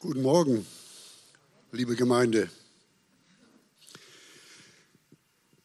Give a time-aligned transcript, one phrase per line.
[0.00, 0.64] Guten Morgen,
[1.72, 2.48] liebe Gemeinde.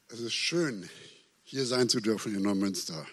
[0.08, 0.90] Es ist schön,
[1.44, 3.06] hier sein zu dürfen in Neumünster.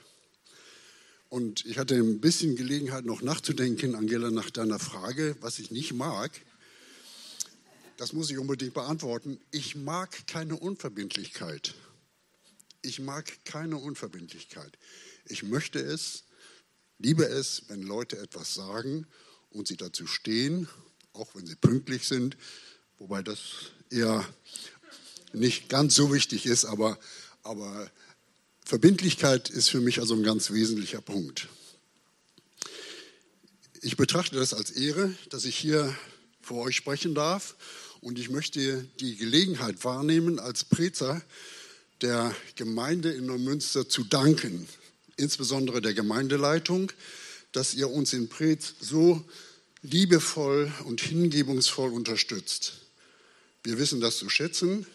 [1.29, 5.93] Und ich hatte ein bisschen Gelegenheit, noch nachzudenken, Angela, nach deiner Frage, was ich nicht
[5.93, 6.31] mag.
[7.97, 9.39] Das muss ich unbedingt beantworten.
[9.51, 11.75] Ich mag keine Unverbindlichkeit.
[12.81, 14.75] Ich mag keine Unverbindlichkeit.
[15.25, 16.23] Ich möchte es,
[16.97, 19.05] liebe es, wenn Leute etwas sagen
[19.51, 20.67] und sie dazu stehen
[21.13, 22.37] auch wenn sie pünktlich sind,
[22.97, 23.39] wobei das
[23.89, 24.27] eher
[25.33, 26.97] nicht ganz so wichtig ist, aber,
[27.43, 27.89] aber
[28.65, 31.47] Verbindlichkeit ist für mich also ein ganz wesentlicher Punkt.
[33.81, 35.95] Ich betrachte das als Ehre, dass ich hier
[36.41, 37.55] vor euch sprechen darf
[38.01, 41.21] und ich möchte die Gelegenheit wahrnehmen, als Prezer
[42.01, 44.67] der Gemeinde in Neumünster zu danken,
[45.17, 46.91] insbesondere der Gemeindeleitung,
[47.51, 49.23] dass ihr uns in Prez so
[49.83, 52.73] liebevoll und hingebungsvoll unterstützt.
[53.63, 54.85] Wir wissen das zu schätzen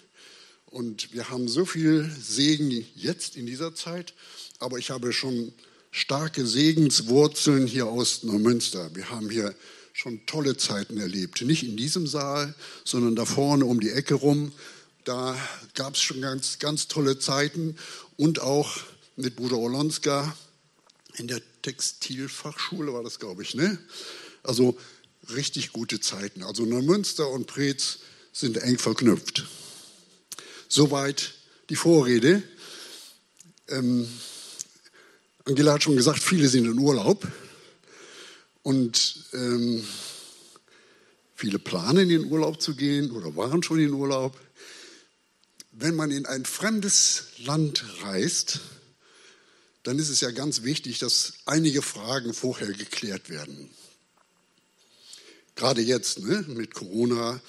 [0.66, 4.14] und wir haben so viel Segen jetzt in dieser Zeit,
[4.58, 5.52] aber ich habe schon
[5.90, 8.94] starke Segenswurzeln hier aus Neumünster.
[8.94, 9.54] Wir haben hier
[9.92, 11.40] schon tolle Zeiten erlebt.
[11.42, 14.52] Nicht in diesem Saal, sondern da vorne um die Ecke rum.
[15.04, 15.36] Da
[15.74, 17.76] gab es schon ganz, ganz tolle Zeiten
[18.16, 18.76] und auch
[19.16, 20.36] mit Bruder Olonska
[21.14, 23.78] in der Textilfachschule war das, glaube ich, ne?
[24.46, 24.78] Also
[25.34, 26.42] richtig gute Zeiten.
[26.42, 27.98] Also Neumünster und Preetz
[28.32, 29.46] sind eng verknüpft.
[30.68, 31.34] Soweit
[31.70, 32.42] die Vorrede.
[33.68, 34.08] Ähm,
[35.44, 37.26] Angela hat schon gesagt, viele sind in Urlaub
[38.62, 39.84] und ähm,
[41.34, 44.38] viele planen in Urlaub zu gehen oder waren schon in Urlaub.
[45.72, 48.60] Wenn man in ein fremdes Land reist,
[49.82, 53.70] dann ist es ja ganz wichtig, dass einige Fragen vorher geklärt werden.
[55.56, 57.40] Gerade jetzt ne, mit Corona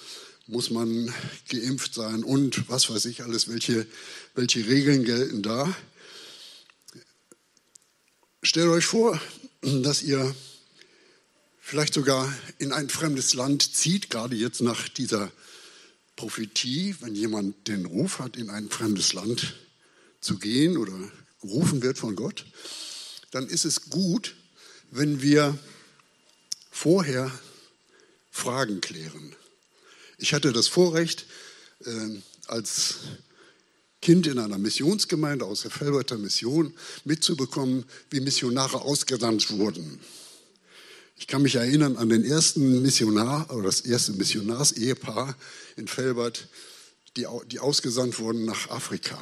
[0.48, 1.14] muss man
[1.50, 3.86] geimpft sein und was weiß ich alles, welche,
[4.34, 5.76] welche Regeln gelten da.
[8.42, 9.20] Stellt euch vor,
[9.62, 10.34] dass ihr
[11.60, 15.30] vielleicht sogar in ein fremdes Land zieht, gerade jetzt nach dieser
[16.16, 19.56] Prophetie, wenn jemand den Ruf hat, in ein fremdes Land
[20.22, 20.98] zu gehen oder
[21.42, 22.46] gerufen wird von Gott,
[23.32, 24.36] dann ist es gut,
[24.92, 25.58] wenn wir
[26.72, 27.30] vorher
[28.37, 29.36] Fragen klären.
[30.20, 31.25] Ich hatte das Vorrecht,
[31.83, 32.99] äh, als
[34.02, 39.99] Kind in einer Missionsgemeinde aus der Felberter Mission mitzubekommen, wie Missionare ausgesandt wurden.
[41.17, 45.36] Ich kann mich erinnern an den ersten Missionar oder das erste Missionarsehepaar
[45.75, 46.48] in Felbert,
[47.17, 49.19] die, die ausgesandt wurden nach Afrika.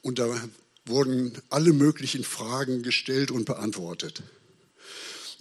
[0.00, 0.42] Und da
[0.86, 4.22] wurden alle möglichen Fragen gestellt und beantwortet.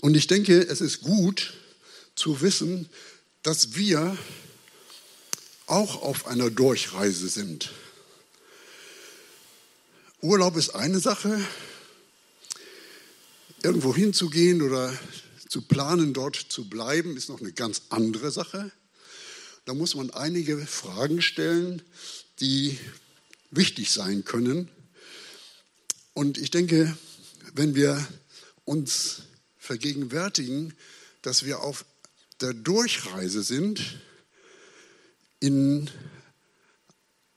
[0.01, 1.53] Und ich denke, es ist gut,
[2.19, 2.89] zu wissen,
[3.43, 4.17] dass wir
[5.67, 7.71] auch auf einer Durchreise sind.
[10.21, 11.39] Urlaub ist eine Sache,
[13.63, 14.93] irgendwo hinzugehen oder
[15.47, 18.69] zu planen, dort zu bleiben, ist noch eine ganz andere Sache.
[19.63, 21.81] Da muss man einige Fragen stellen,
[22.41, 22.77] die
[23.49, 24.69] wichtig sein können.
[26.13, 26.97] Und ich denke,
[27.53, 28.05] wenn wir
[28.65, 29.21] uns
[29.57, 30.73] vergegenwärtigen,
[31.21, 31.85] dass wir auf
[32.41, 33.99] der Durchreise sind
[35.39, 35.89] in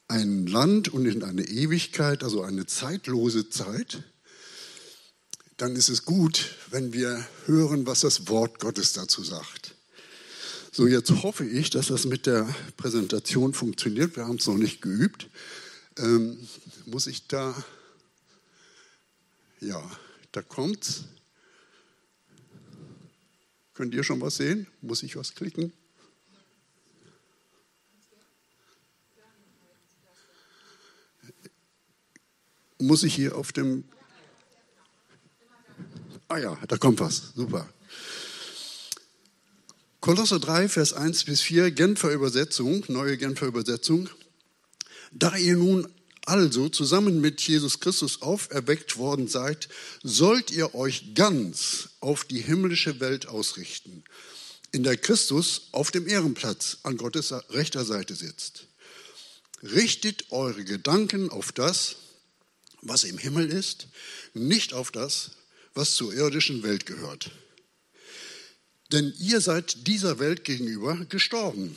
[0.09, 4.03] ein Land und in eine Ewigkeit, also eine zeitlose Zeit,
[5.57, 9.75] dann ist es gut, wenn wir hören, was das Wort Gottes dazu sagt.
[10.71, 14.17] So, jetzt hoffe ich, dass das mit der Präsentation funktioniert.
[14.17, 15.29] Wir haben es noch nicht geübt.
[15.99, 16.39] Ähm,
[16.87, 17.55] muss ich da,
[19.61, 19.83] ja,
[20.33, 21.05] da kommt's.
[23.83, 24.69] Könnt ihr schon was sehen?
[24.81, 25.73] Muss ich was klicken?
[32.79, 33.83] Muss ich hier auf dem...
[36.29, 37.33] Ah ja, da kommt was.
[37.35, 37.69] Super.
[39.99, 44.09] Kolosser 3, Vers 1 bis 4, Genfer Übersetzung, neue Genfer Übersetzung.
[45.11, 45.93] Da ihr nun
[46.27, 49.69] also zusammen mit Jesus Christus auferweckt worden seid,
[50.03, 54.05] sollt ihr euch ganz auf die himmlische Welt ausrichten,
[54.71, 58.67] in der Christus auf dem Ehrenplatz an Gottes rechter Seite sitzt.
[59.63, 61.97] Richtet eure Gedanken auf das,
[62.81, 63.89] was im Himmel ist,
[64.35, 65.33] nicht auf das,
[65.75, 67.31] was zur irdischen Welt gehört.
[68.93, 71.77] Denn ihr seid dieser Welt gegenüber gestorben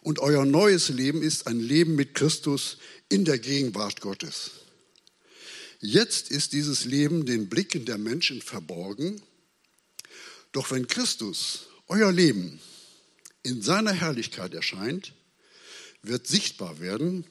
[0.00, 2.78] und euer neues Leben ist ein Leben mit Christus
[3.08, 4.52] in der Gegenwart Gottes.
[5.80, 9.22] Jetzt ist dieses Leben den Blicken der Menschen verborgen,
[10.52, 12.60] doch wenn Christus, euer Leben
[13.42, 15.12] in seiner Herrlichkeit erscheint,
[16.02, 17.24] wird sichtbar werden,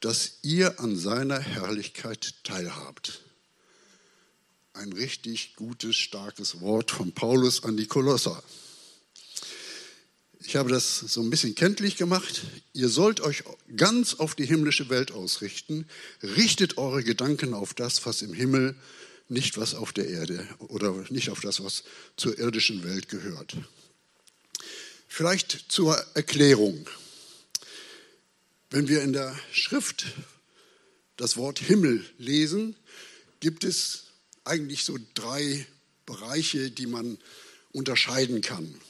[0.00, 3.22] dass ihr an seiner Herrlichkeit teilhabt.
[4.74, 8.42] Ein richtig gutes, starkes Wort von Paulus an die Kolosser.
[10.44, 12.42] Ich habe das so ein bisschen kenntlich gemacht.
[12.72, 13.44] Ihr sollt euch
[13.76, 15.86] ganz auf die himmlische Welt ausrichten.
[16.22, 18.74] Richtet eure Gedanken auf das, was im Himmel,
[19.28, 21.84] nicht was auf der Erde oder nicht auf das, was
[22.16, 23.56] zur irdischen Welt gehört.
[25.06, 26.88] Vielleicht zur Erklärung.
[28.70, 30.06] Wenn wir in der Schrift
[31.16, 32.74] das Wort Himmel lesen,
[33.40, 34.04] gibt es
[34.44, 35.66] eigentlich so drei
[36.04, 37.18] Bereiche, die man
[37.72, 38.80] unterscheiden kann.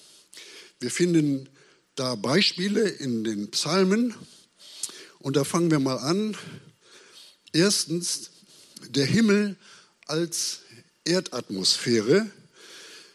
[0.83, 1.49] Wir finden
[1.95, 4.17] da Beispiele in den Psalmen
[5.21, 6.37] und da fangen wir mal an.
[7.53, 8.33] Erstens,
[8.89, 9.57] der Himmel
[10.07, 10.63] als
[11.05, 12.29] Erdatmosphäre,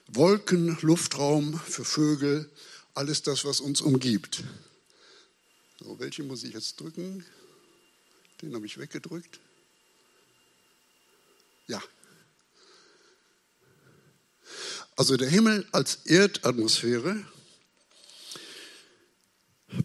[0.08, 2.50] Wolken, Luftraum für Vögel,
[2.94, 4.46] alles das, was uns umgibt.
[5.82, 7.26] So, welche muss ich jetzt drücken?
[8.42, 9.42] Den habe ich weggedrückt.
[11.68, 11.84] Ja.
[14.96, 17.26] Also der Himmel als Erdatmosphäre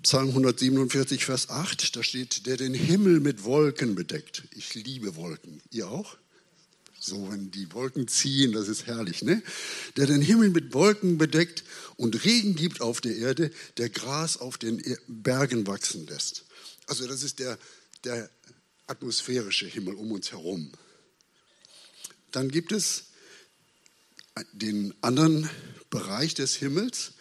[0.02, 4.42] Psalm 147, Vers 8, da steht, der den Himmel mit Wolken bedeckt.
[4.56, 5.62] Ich liebe Wolken.
[5.70, 6.16] Ihr auch?
[6.98, 9.42] So, wenn die Wolken ziehen, das ist herrlich, ne?
[9.96, 11.62] Der den Himmel mit Wolken bedeckt
[11.96, 16.46] und Regen gibt auf der Erde, der Gras auf den e- Bergen wachsen lässt.
[16.86, 17.56] Also, das ist der,
[18.02, 18.28] der
[18.88, 20.72] atmosphärische Himmel um uns herum.
[22.32, 23.04] Dann gibt es
[24.52, 25.48] den anderen
[25.90, 27.12] Bereich des Himmels,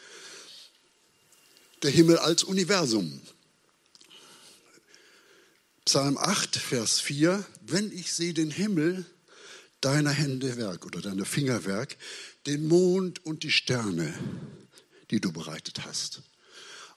[1.84, 3.22] der Himmel als Universum.
[5.86, 9.06] Psalm 8, Vers 4, wenn ich sehe den Himmel,
[9.82, 11.98] deiner Hände Werk oder deiner Fingerwerk,
[12.46, 14.14] den Mond und die Sterne,
[15.10, 16.22] die du bereitet hast.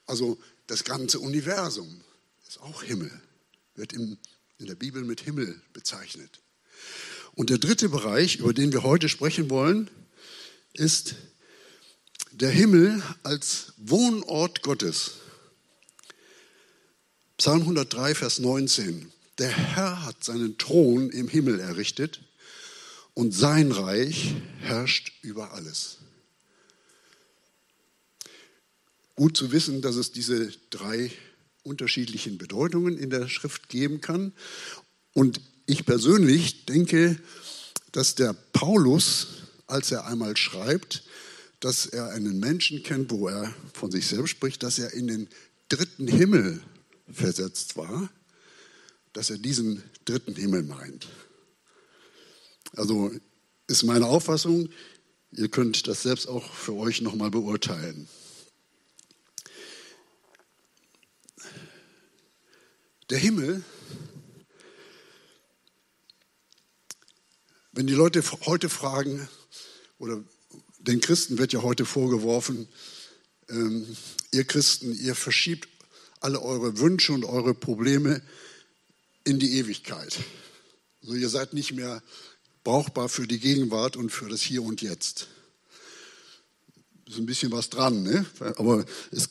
[0.06, 2.02] Also das ganze Universum
[2.46, 3.10] ist auch Himmel,
[3.74, 4.18] wird in,
[4.58, 6.40] in der Bibel mit Himmel bezeichnet.
[7.32, 9.90] Und der dritte Bereich, über den wir heute sprechen wollen,
[10.74, 11.14] ist
[12.40, 15.12] der Himmel als Wohnort Gottes.
[17.36, 19.12] Psalm 103, Vers 19.
[19.38, 22.20] Der Herr hat seinen Thron im Himmel errichtet
[23.14, 25.98] und sein Reich herrscht über alles.
[29.14, 31.12] Gut zu wissen, dass es diese drei
[31.62, 34.32] unterschiedlichen Bedeutungen in der Schrift geben kann.
[35.12, 37.16] Und ich persönlich denke,
[37.92, 39.28] dass der Paulus,
[39.68, 41.04] als er einmal schreibt,
[41.64, 45.28] dass er einen Menschen kennt, wo er von sich selbst spricht, dass er in den
[45.70, 46.62] dritten Himmel
[47.10, 48.10] versetzt war,
[49.14, 51.08] dass er diesen dritten Himmel meint.
[52.76, 53.10] Also
[53.66, 54.68] ist meine Auffassung,
[55.32, 58.10] ihr könnt das selbst auch für euch nochmal beurteilen.
[63.08, 63.64] Der Himmel,
[67.72, 69.26] wenn die Leute heute fragen,
[69.96, 70.22] oder
[70.86, 72.68] den Christen wird ja heute vorgeworfen,
[73.48, 73.86] ähm,
[74.30, 75.68] ihr Christen, ihr verschiebt
[76.20, 78.22] alle eure Wünsche und eure Probleme
[79.24, 80.18] in die Ewigkeit.
[81.02, 82.02] Also ihr seid nicht mehr
[82.62, 85.28] brauchbar für die Gegenwart und für das Hier und Jetzt.
[87.06, 88.24] Ist ein bisschen was dran, ne?
[88.56, 89.28] aber es,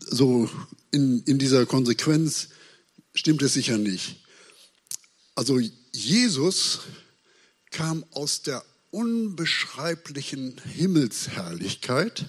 [0.00, 0.48] so
[0.90, 2.48] in, in dieser Konsequenz
[3.14, 4.24] stimmt es sicher nicht.
[5.34, 5.60] Also
[5.92, 6.80] Jesus
[7.70, 12.28] kam aus der unbeschreiblichen Himmelsherrlichkeit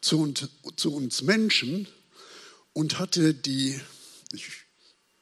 [0.00, 1.88] zu uns, zu uns Menschen
[2.72, 3.80] und hatte die,
[4.32, 4.46] ich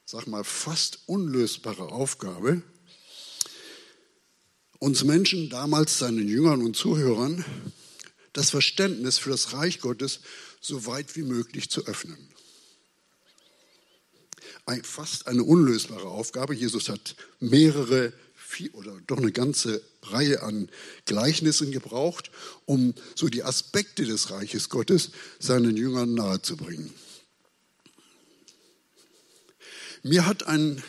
[0.05, 2.61] sag mal, fast unlösbare Aufgabe,
[4.79, 7.45] uns Menschen, damals seinen Jüngern und Zuhörern,
[8.33, 10.19] das Verständnis für das Reich Gottes
[10.59, 12.17] so weit wie möglich zu öffnen.
[14.65, 16.53] Ein, fast eine unlösbare Aufgabe.
[16.53, 18.13] Jesus hat mehrere
[18.53, 20.69] viel, oder doch eine ganze Reihe an
[21.05, 22.31] Gleichnissen gebraucht,
[22.65, 26.93] um so die Aspekte des Reiches Gottes seinen Jüngern nahezubringen.
[30.03, 30.83] Mir hat ein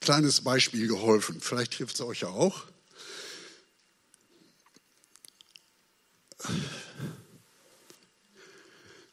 [0.00, 2.64] kleines Beispiel geholfen, vielleicht trifft es euch ja auch.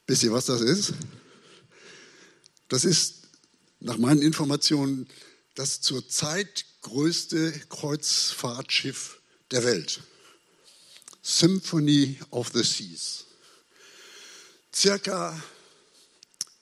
[0.07, 0.93] Wisst ihr, was das ist?
[2.67, 3.27] Das ist
[3.79, 5.07] nach meinen Informationen
[5.55, 9.21] das zurzeit größte Kreuzfahrtschiff
[9.51, 10.01] der Welt.
[11.21, 13.25] Symphony of the Seas.
[14.73, 15.41] Circa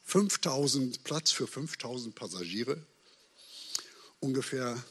[0.03, 2.81] 5000 Platz für 5000 Passagiere,
[4.19, 4.83] ungefähr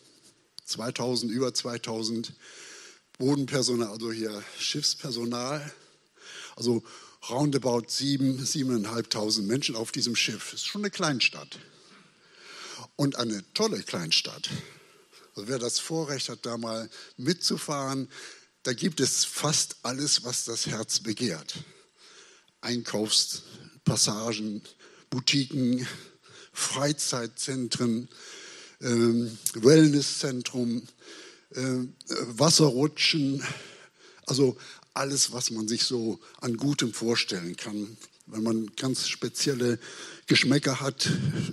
[0.65, 2.33] 2000, über 2000
[3.19, 5.73] Bodenpersonal, also hier Schiffspersonal.
[6.55, 6.85] Also
[7.29, 10.51] roundabout sieben, siebeneinhalbtausend Menschen auf diesem Schiff.
[10.53, 11.59] Das ist schon eine Kleinstadt.
[12.97, 14.51] Und eine tolle Kleinstadt.
[15.39, 18.09] Also wer das Vorrecht hat, da mal mitzufahren,
[18.65, 21.55] da gibt es fast alles, was das Herz begehrt.
[22.61, 24.63] Einkaufspassagen,
[25.11, 25.87] Boutiquen,
[26.53, 28.09] Freizeitzentren,
[28.81, 30.83] ähm, Wellnesszentrum,
[31.51, 33.41] äh, Wasserrutschen,
[34.27, 34.57] also
[34.93, 37.97] alles, was man sich so an Gutem vorstellen kann.
[38.31, 39.79] Wenn man ganz spezielle
[40.27, 41.09] Geschmäcker hat,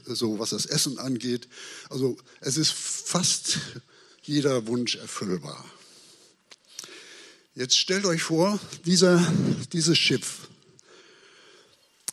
[0.05, 1.47] so was das Essen angeht.
[1.89, 3.59] Also es ist fast
[4.23, 5.63] jeder Wunsch erfüllbar.
[7.53, 9.25] Jetzt stellt euch vor, dieser,
[9.71, 10.49] dieses Schiff,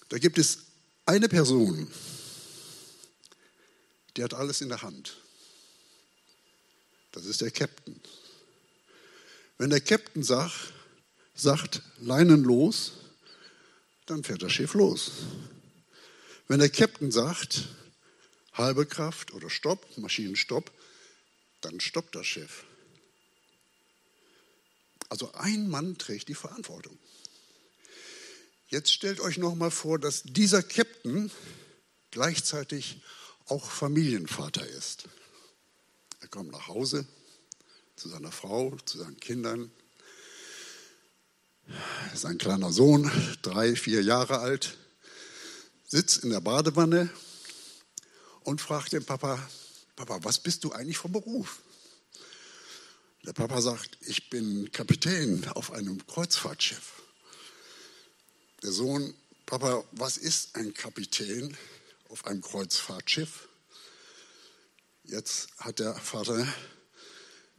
[0.09, 0.59] da gibt es
[1.05, 1.91] eine Person,
[4.17, 5.17] die hat alles in der Hand.
[7.11, 8.01] Das ist der Captain.
[9.59, 10.73] Wenn der Captain sagt,
[11.35, 12.93] sagt Leinen los,
[14.07, 15.13] dann fährt das Schiff los.
[16.49, 17.69] Wenn der Captain sagt,
[18.53, 20.71] halbe Kraft oder Stopp, Maschinenstopp,
[21.61, 22.65] dann stoppt das Schiff.
[25.09, 26.99] Also ein Mann trägt die Verantwortung.
[28.69, 31.31] Jetzt stellt euch noch mal vor, dass dieser Captain
[32.11, 33.03] gleichzeitig
[33.47, 35.09] auch Familienvater ist.
[36.21, 37.07] Er kommt nach Hause
[37.97, 39.71] zu seiner Frau, zu seinen Kindern.
[42.15, 43.11] Sein kleiner Sohn,
[43.43, 44.77] drei, vier Jahre alt,
[45.87, 47.11] sitzt in der Badewanne
[48.41, 49.39] und fragt den Papa,
[49.97, 51.63] Papa, was bist du eigentlich vom Beruf?
[53.25, 57.03] Der Papa sagt, ich bin Kapitän auf einem Kreuzfahrtschiff.
[58.63, 59.15] Der Sohn,
[59.47, 61.57] Papa, was ist ein Kapitän
[62.09, 63.49] auf einem Kreuzfahrtschiff?
[65.05, 66.47] Jetzt hat der Vater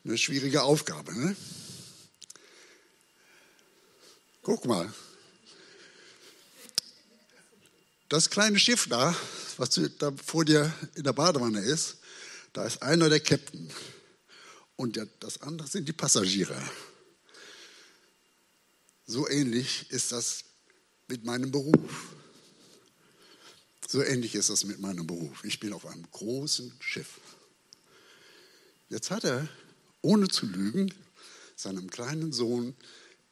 [0.04, 1.18] eine schwierige Aufgabe.
[1.18, 1.36] Ne?
[4.44, 4.94] Guck mal.
[8.10, 9.16] Das kleine Schiff da,
[9.56, 11.98] was da vor dir in der Badewanne ist,
[12.52, 13.72] da ist einer der Captain
[14.76, 16.62] und das andere sind die Passagiere.
[19.08, 20.44] So ähnlich ist das
[21.08, 22.14] mit meinem Beruf.
[23.88, 25.46] So ähnlich ist das mit meinem Beruf.
[25.46, 27.22] Ich bin auf einem großen Schiff.
[28.90, 29.48] Jetzt hat er,
[30.02, 30.94] ohne zu lügen,
[31.56, 32.76] seinem kleinen Sohn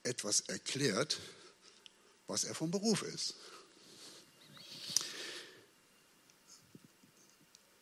[0.04, 1.20] etwas erklärt,
[2.28, 3.36] was er vom Beruf ist.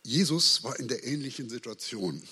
[0.02, 2.22] Jesus war in der ähnlichen Situation.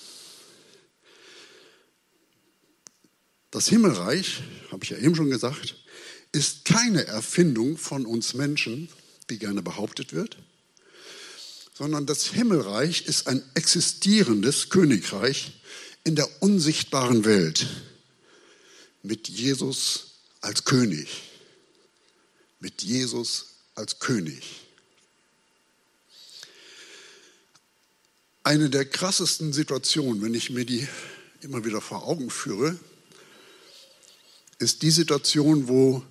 [3.51, 4.41] Das Himmelreich,
[4.71, 5.75] habe ich ja eben schon gesagt,
[6.31, 8.89] ist keine Erfindung von uns Menschen,
[9.27, 10.37] wie gerne behauptet wird,
[11.73, 15.61] sondern das Himmelreich ist ein existierendes Königreich
[16.03, 17.65] in der unsichtbaren Welt
[19.03, 21.07] mit Jesus als König.
[22.59, 24.43] Mit Jesus als König.
[28.43, 30.87] Eine der krassesten Situationen, wenn ich mir die
[31.41, 32.77] immer wieder vor Augen führe,
[34.57, 36.03] ist die Situation, wo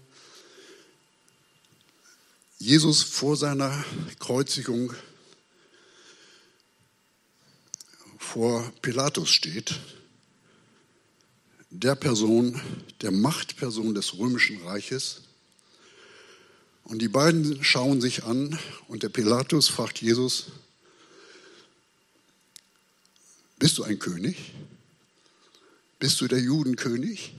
[2.58, 3.84] Jesus vor seiner
[4.18, 4.94] Kreuzigung
[8.18, 9.78] vor Pilatus steht,
[11.70, 12.60] der Person,
[13.02, 15.22] der Machtperson des römischen Reiches.
[16.84, 18.58] Und die beiden schauen sich an
[18.88, 20.46] und der Pilatus fragt Jesus,
[23.58, 24.36] bist du ein König?
[25.98, 27.34] Bist du der Judenkönig?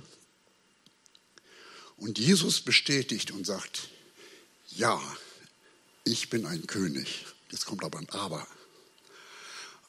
[1.98, 3.90] Und Jesus bestätigt und sagt,
[4.70, 5.02] ja,
[6.04, 7.26] ich bin ein König.
[7.50, 8.48] Jetzt kommt aber ein Aber.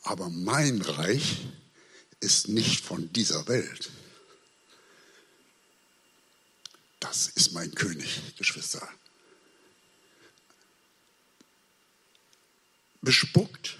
[0.02, 1.46] Aber mein Reich
[2.20, 3.90] ist nicht von dieser Welt.
[7.00, 8.86] Das ist mein König, Geschwister.
[13.00, 13.78] Bespuckt,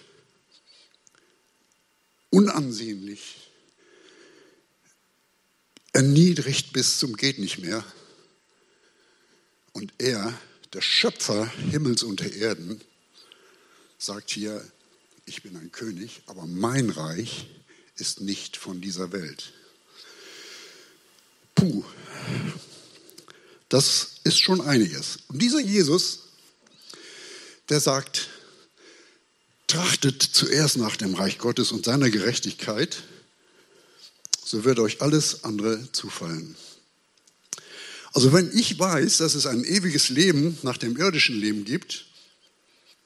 [2.31, 3.51] unansehnlich,
[5.93, 7.85] erniedrigt bis zum geht nicht mehr
[9.73, 10.39] und er,
[10.73, 12.81] der Schöpfer Himmels und der Erden,
[13.99, 14.65] sagt hier,
[15.27, 17.47] ich bin ein König, aber mein Reich
[17.97, 19.53] ist nicht von dieser Welt.
[21.55, 21.85] Puh,
[23.71, 25.21] das ist schon einiges.
[25.29, 26.25] Und dieser Jesus,
[27.69, 28.29] der sagt,
[29.69, 33.05] trachtet zuerst nach dem Reich Gottes und seiner Gerechtigkeit,
[34.45, 36.57] so wird euch alles andere zufallen.
[38.13, 42.07] Also wenn ich weiß, dass es ein ewiges Leben nach dem irdischen Leben gibt,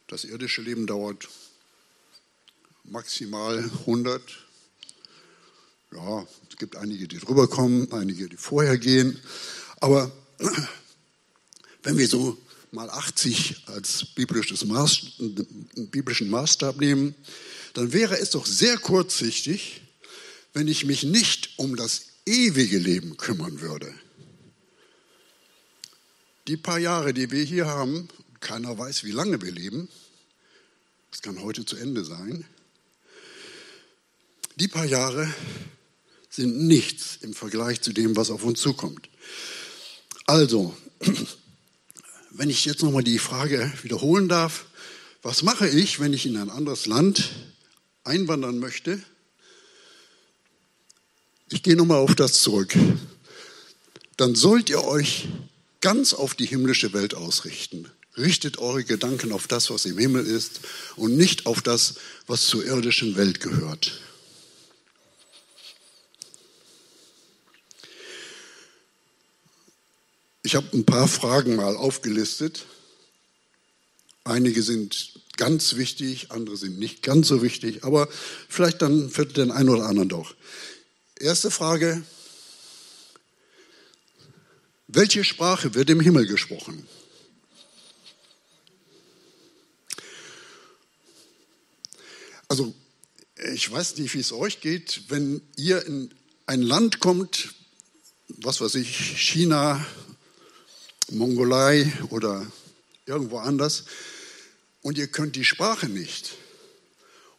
[0.08, 1.28] das irdische Leben dauert
[2.84, 4.22] maximal 100,
[5.92, 9.20] ja, es gibt einige, die drüber kommen, einige, die vorher gehen,
[9.80, 10.10] aber
[11.82, 12.38] Wenn wir so
[12.70, 15.00] mal 80 als biblisches Maß,
[15.90, 17.14] biblischen Maßstab nehmen,
[17.74, 19.82] dann wäre es doch sehr kurzsichtig,
[20.52, 23.92] wenn ich mich nicht um das ewige Leben kümmern würde.
[26.46, 28.08] Die paar Jahre, die wir hier haben,
[28.40, 29.88] keiner weiß, wie lange wir leben,
[31.10, 32.44] das kann heute zu Ende sein,
[34.56, 35.32] die paar Jahre
[36.28, 39.08] sind nichts im Vergleich zu dem, was auf uns zukommt.
[40.26, 40.74] Also,
[42.30, 44.66] wenn ich jetzt nochmal die Frage wiederholen darf,
[45.22, 47.30] was mache ich, wenn ich in ein anderes Land
[48.04, 49.02] einwandern möchte?
[51.50, 52.74] Ich gehe nochmal auf das zurück.
[54.16, 55.28] Dann sollt ihr euch
[55.80, 57.90] ganz auf die himmlische Welt ausrichten.
[58.16, 60.60] Richtet eure Gedanken auf das, was im Himmel ist
[60.96, 64.00] und nicht auf das, was zur irdischen Welt gehört.
[70.46, 72.66] Ich habe ein paar Fragen mal aufgelistet.
[74.24, 78.10] Einige sind ganz wichtig, andere sind nicht ganz so wichtig, aber
[78.50, 80.34] vielleicht dann für den einen oder anderen doch.
[81.18, 82.04] Erste Frage,
[84.86, 86.86] welche Sprache wird im Himmel gesprochen?
[92.48, 92.74] Also
[93.54, 97.54] ich weiß nicht, wie es euch geht, wenn ihr in ein Land kommt,
[98.28, 99.84] was weiß ich, China,
[101.10, 102.46] Mongolei oder
[103.06, 103.84] irgendwo anders
[104.82, 106.34] und ihr könnt die Sprache nicht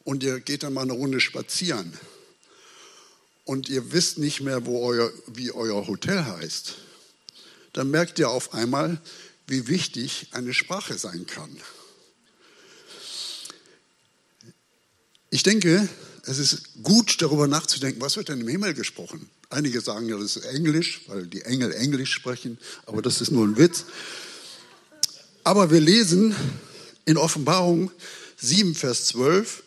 [0.03, 1.93] und ihr geht dann mal eine Runde spazieren
[3.43, 6.75] und ihr wisst nicht mehr, wo euer, wie euer Hotel heißt,
[7.73, 9.01] dann merkt ihr auf einmal,
[9.47, 11.55] wie wichtig eine Sprache sein kann.
[15.29, 15.87] Ich denke,
[16.23, 19.29] es ist gut darüber nachzudenken, was wird denn im Himmel gesprochen?
[19.55, 22.57] Einige sagen ja, das ist Englisch, weil die Engel Englisch sprechen,
[22.87, 23.85] aber das ist nur ein Witz.
[25.45, 26.35] Aber wir lesen
[27.05, 27.89] in Offenbarung
[28.35, 29.63] 7, Vers 12,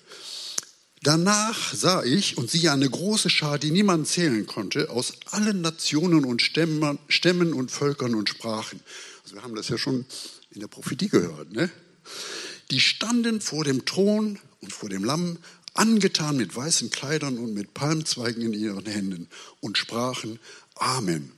[1.02, 6.26] Danach sah ich und siehe eine große Schar, die niemand zählen konnte, aus allen Nationen
[6.26, 8.80] und Stämmen, und Völkern und Sprachen.
[9.22, 10.04] Also wir haben das ja schon
[10.50, 11.50] in der Prophetie gehört.
[11.52, 11.70] Ne?
[12.70, 15.38] Die standen vor dem Thron und vor dem Lamm,
[15.78, 19.28] angetan mit weißen Kleidern und mit Palmzweigen in ihren Händen
[19.60, 20.38] und sprachen
[20.74, 21.32] Amen.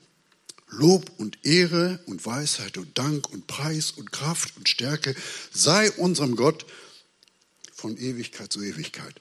[0.68, 5.14] Lob und Ehre und Weisheit und Dank und Preis und Kraft und Stärke
[5.52, 6.64] sei unserem Gott
[7.72, 9.20] von Ewigkeit zu Ewigkeit.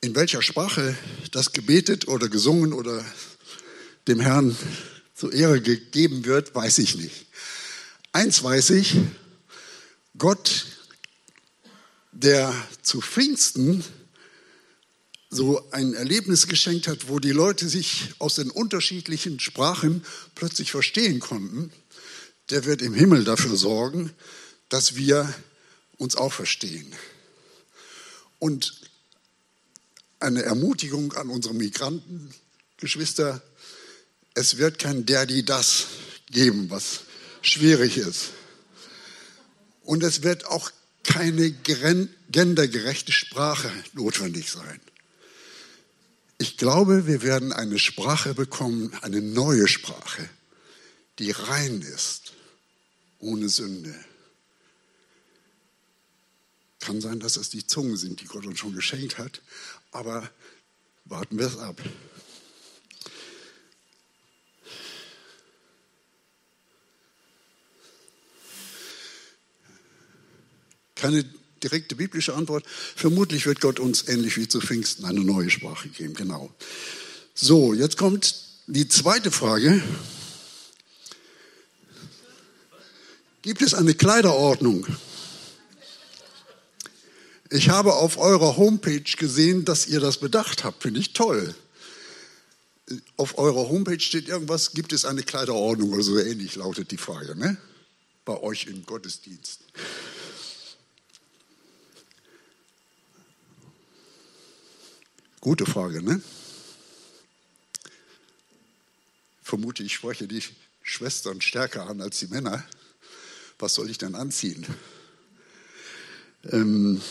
[0.00, 0.96] In welcher Sprache
[1.30, 3.04] das gebetet oder gesungen oder
[4.08, 4.56] dem Herrn
[5.14, 7.26] zur Ehre gegeben wird, weiß ich nicht.
[8.10, 8.96] Eins weiß ich,
[10.18, 10.66] Gott
[12.12, 13.84] der zu Pfingsten
[15.30, 21.20] so ein Erlebnis geschenkt hat, wo die Leute sich aus den unterschiedlichen Sprachen plötzlich verstehen
[21.20, 21.72] konnten,
[22.50, 24.12] der wird im Himmel dafür sorgen,
[24.68, 25.32] dass wir
[25.96, 26.92] uns auch verstehen.
[28.38, 28.74] Und
[30.20, 33.42] eine Ermutigung an unsere Migrantengeschwister,
[34.34, 35.86] es wird kein der, die das
[36.30, 37.00] geben, was
[37.40, 38.30] schwierig ist.
[39.82, 40.70] Und es wird auch
[41.04, 44.80] keine gendergerechte Sprache notwendig sein.
[46.38, 50.28] Ich glaube, wir werden eine Sprache bekommen, eine neue Sprache,
[51.18, 52.32] die rein ist,
[53.20, 53.94] ohne Sünde.
[56.80, 59.40] Kann sein, dass es die Zungen sind, die Gott uns schon geschenkt hat,
[59.92, 60.28] aber
[61.04, 61.80] warten wir es ab.
[71.02, 71.24] Keine
[71.64, 72.64] direkte biblische Antwort.
[72.94, 76.14] Vermutlich wird Gott uns ähnlich wie zu Pfingsten eine neue Sprache geben.
[76.14, 76.54] Genau.
[77.34, 78.36] So, jetzt kommt
[78.68, 79.82] die zweite Frage.
[83.42, 84.86] Gibt es eine Kleiderordnung?
[87.50, 90.84] Ich habe auf eurer Homepage gesehen, dass ihr das bedacht habt.
[90.84, 91.52] Finde ich toll.
[93.16, 97.34] Auf eurer Homepage steht irgendwas, gibt es eine Kleiderordnung oder so ähnlich, lautet die Frage,
[97.34, 97.56] ne?
[98.24, 99.62] Bei euch im Gottesdienst.
[105.42, 106.22] Gute Frage, ne?
[109.42, 110.40] Vermute, ich spreche die
[110.84, 112.64] Schwestern stärker an als die Männer.
[113.58, 114.64] Was soll ich denn anziehen?
[116.44, 117.02] Ähm,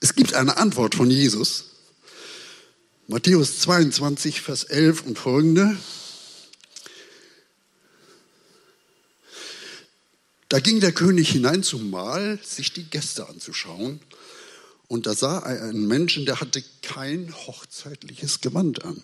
[0.00, 1.66] es gibt eine Antwort von Jesus.
[3.06, 5.78] Matthäus 22, Vers 11 und folgende.
[10.48, 14.00] Da ging der König hinein zum Mahl, sich die Gäste anzuschauen.
[14.88, 19.02] Und da sah er einen Menschen, der hatte kein hochzeitliches Gewand an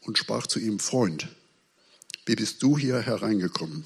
[0.00, 1.28] und sprach zu ihm, Freund,
[2.24, 3.84] wie bist du hier hereingekommen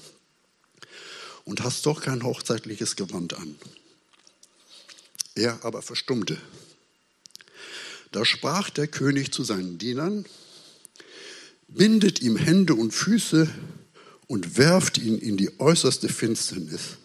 [1.43, 3.55] und hast doch kein hochzeitliches Gewand an?
[5.35, 6.37] Er aber verstummte.
[8.13, 10.25] Da sprach der König zu seinen Dienern,
[11.67, 13.49] bindet ihm Hände und Füße
[14.27, 16.97] und werft ihn in die äußerste Finsternis.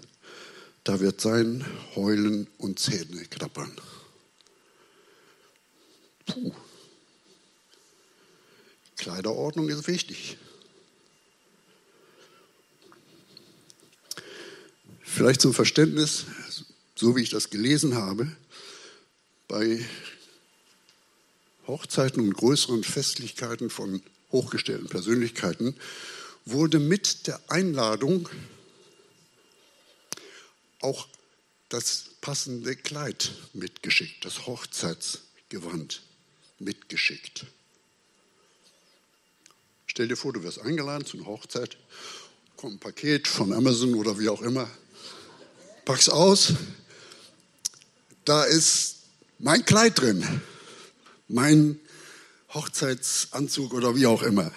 [0.85, 1.65] Da wird sein
[1.95, 3.71] Heulen und Zähne knappern.
[6.27, 6.53] Puh.
[8.97, 10.37] Kleiderordnung ist wichtig.
[15.01, 16.27] Vielleicht zum Verständnis,
[16.95, 18.31] so wie ich das gelesen habe,
[19.49, 19.85] bei
[21.67, 25.75] Hochzeiten und größeren Festlichkeiten von hochgestellten Persönlichkeiten
[26.45, 28.29] wurde mit der Einladung
[30.81, 31.09] auch
[31.69, 36.03] das passende Kleid mitgeschickt, das Hochzeitsgewand
[36.59, 37.47] mitgeschickt.
[39.87, 41.77] Stell dir vor, du wirst eingeladen zu einer Hochzeit,
[42.57, 44.71] kommt ein Paket von Amazon oder wie auch immer,
[45.85, 46.55] pack's aus,
[48.25, 48.97] da ist
[49.39, 50.43] mein Kleid drin,
[51.29, 51.81] mein
[52.53, 54.53] Hochzeitsanzug oder wie auch immer.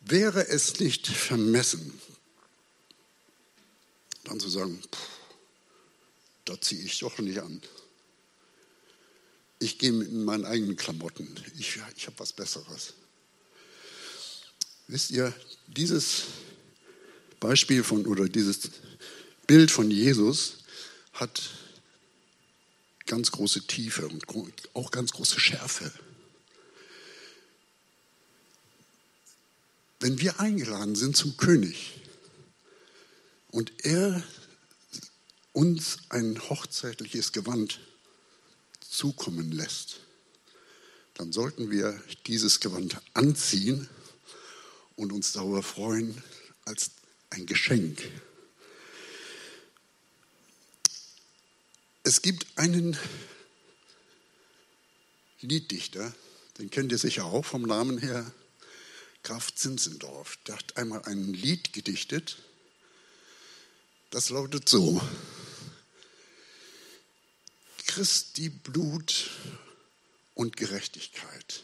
[0.00, 2.00] Wäre es nicht vermessen,
[4.28, 4.80] dann zu sagen,
[6.44, 7.60] da ziehe ich doch nicht an.
[9.58, 11.34] Ich gehe in meinen eigenen Klamotten.
[11.58, 12.94] Ich, ich habe was Besseres.
[14.88, 15.34] Wisst ihr,
[15.66, 16.24] dieses
[17.40, 18.70] Beispiel von oder dieses
[19.46, 20.58] Bild von Jesus
[21.12, 21.50] hat
[23.06, 24.26] ganz große Tiefe und
[24.74, 25.92] auch ganz große Schärfe.
[30.00, 31.94] Wenn wir eingeladen sind zum König
[33.56, 34.22] und er
[35.54, 37.80] uns ein hochzeitliches Gewand
[38.86, 40.00] zukommen lässt,
[41.14, 43.88] dann sollten wir dieses Gewand anziehen
[44.94, 46.22] und uns darüber freuen
[46.66, 46.90] als
[47.30, 48.06] ein Geschenk.
[52.02, 52.94] Es gibt einen
[55.40, 56.14] Lieddichter,
[56.58, 58.30] den kennt ihr sicher auch vom Namen her,
[59.22, 60.36] Graf Zinzendorf.
[60.46, 62.36] Der hat einmal ein Lied gedichtet,
[64.16, 65.00] das lautet so.
[67.86, 69.30] Christi Blut
[70.34, 71.62] und Gerechtigkeit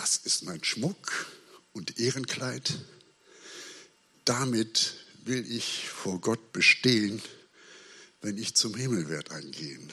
[0.00, 1.26] das ist mein Schmuck
[1.74, 2.80] und Ehrenkleid.
[4.24, 7.20] Damit will ich vor Gott bestehen,
[8.22, 9.92] wenn ich zum Himmel werde eingehen.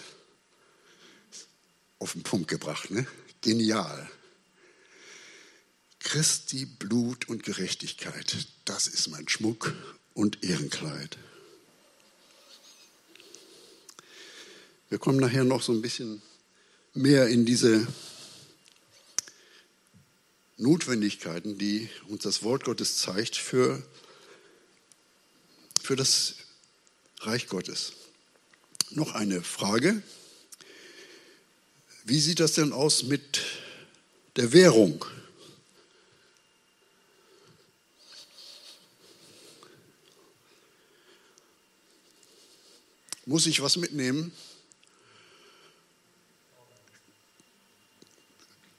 [2.00, 3.06] Auf den Punkt gebracht, ne?
[3.42, 4.10] Genial.
[6.08, 9.76] Christi Blut und Gerechtigkeit, das ist mein Schmuck
[10.14, 11.18] und Ehrenkleid.
[14.88, 16.22] Wir kommen nachher noch so ein bisschen
[16.94, 17.86] mehr in diese
[20.56, 23.84] Notwendigkeiten, die uns das Wort Gottes zeigt für,
[25.84, 26.36] für das
[27.20, 27.92] Reich Gottes.
[28.92, 30.02] Noch eine Frage.
[32.06, 33.42] Wie sieht das denn aus mit
[34.38, 35.04] der Währung?
[43.28, 44.32] Muss ich was mitnehmen?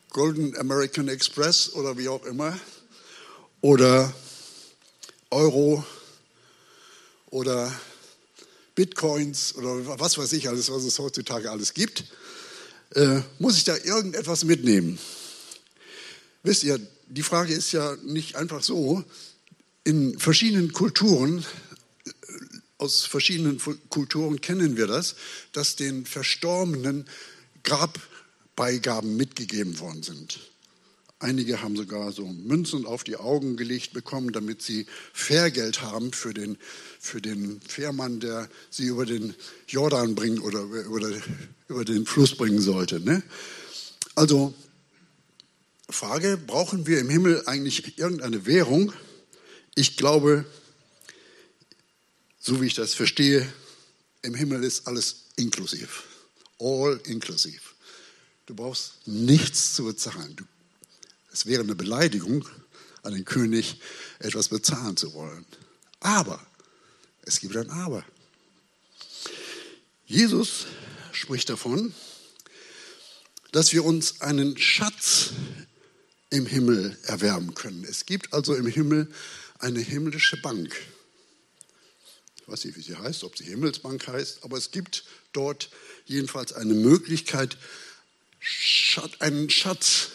[0.09, 2.59] Golden American Express oder wie auch immer
[3.61, 4.11] oder
[5.29, 5.85] Euro
[7.27, 7.79] oder
[8.75, 12.05] Bitcoins oder was weiß ich alles, was es heutzutage alles gibt,
[12.95, 14.99] äh, muss ich da irgendetwas mitnehmen?
[16.43, 19.05] Wisst ihr, die Frage ist ja nicht einfach so.
[19.85, 21.45] In verschiedenen Kulturen,
[22.79, 23.61] aus verschiedenen
[23.91, 25.17] Kulturen kennen wir das,
[25.53, 27.07] dass den Verstorbenen
[27.65, 27.99] Grab
[28.57, 30.41] Beigaben mitgegeben worden sind.
[31.21, 36.33] Einige haben sogar so Münzen auf die Augen gelegt bekommen, damit sie Fährgeld haben für
[36.33, 36.57] den,
[37.01, 39.35] für den Fährmann, der sie über den
[39.67, 41.11] Jordan bringen oder über,
[41.67, 43.01] über den Fluss bringen sollte.
[43.01, 43.25] Ne?
[44.15, 44.55] Also,
[45.91, 48.93] Frage, brauchen wir im Himmel eigentlich irgendeine Währung?
[49.75, 50.45] Ich glaube,
[52.49, 53.47] so wie ich das verstehe,
[54.23, 56.05] im Himmel ist alles inklusiv.
[56.59, 57.75] All inklusiv.
[58.47, 60.35] Du brauchst nichts zu bezahlen.
[60.35, 60.45] Du,
[61.31, 62.49] es wäre eine Beleidigung
[63.03, 63.83] an den König,
[64.19, 65.45] etwas bezahlen zu wollen.
[66.01, 66.41] Aber,
[67.21, 68.03] es gibt ein Aber.
[70.07, 70.65] Jesus
[71.13, 71.93] spricht davon,
[73.53, 75.33] dass wir uns einen Schatz
[76.31, 77.85] im Himmel erwerben können.
[77.85, 79.13] Es gibt also im Himmel
[79.59, 80.75] eine himmlische Bank.
[82.49, 85.69] Ich weiß nicht, wie sie heißt, ob sie Himmelsbank heißt, aber es gibt dort
[86.07, 87.59] jedenfalls eine Möglichkeit,
[89.19, 90.09] einen Schatz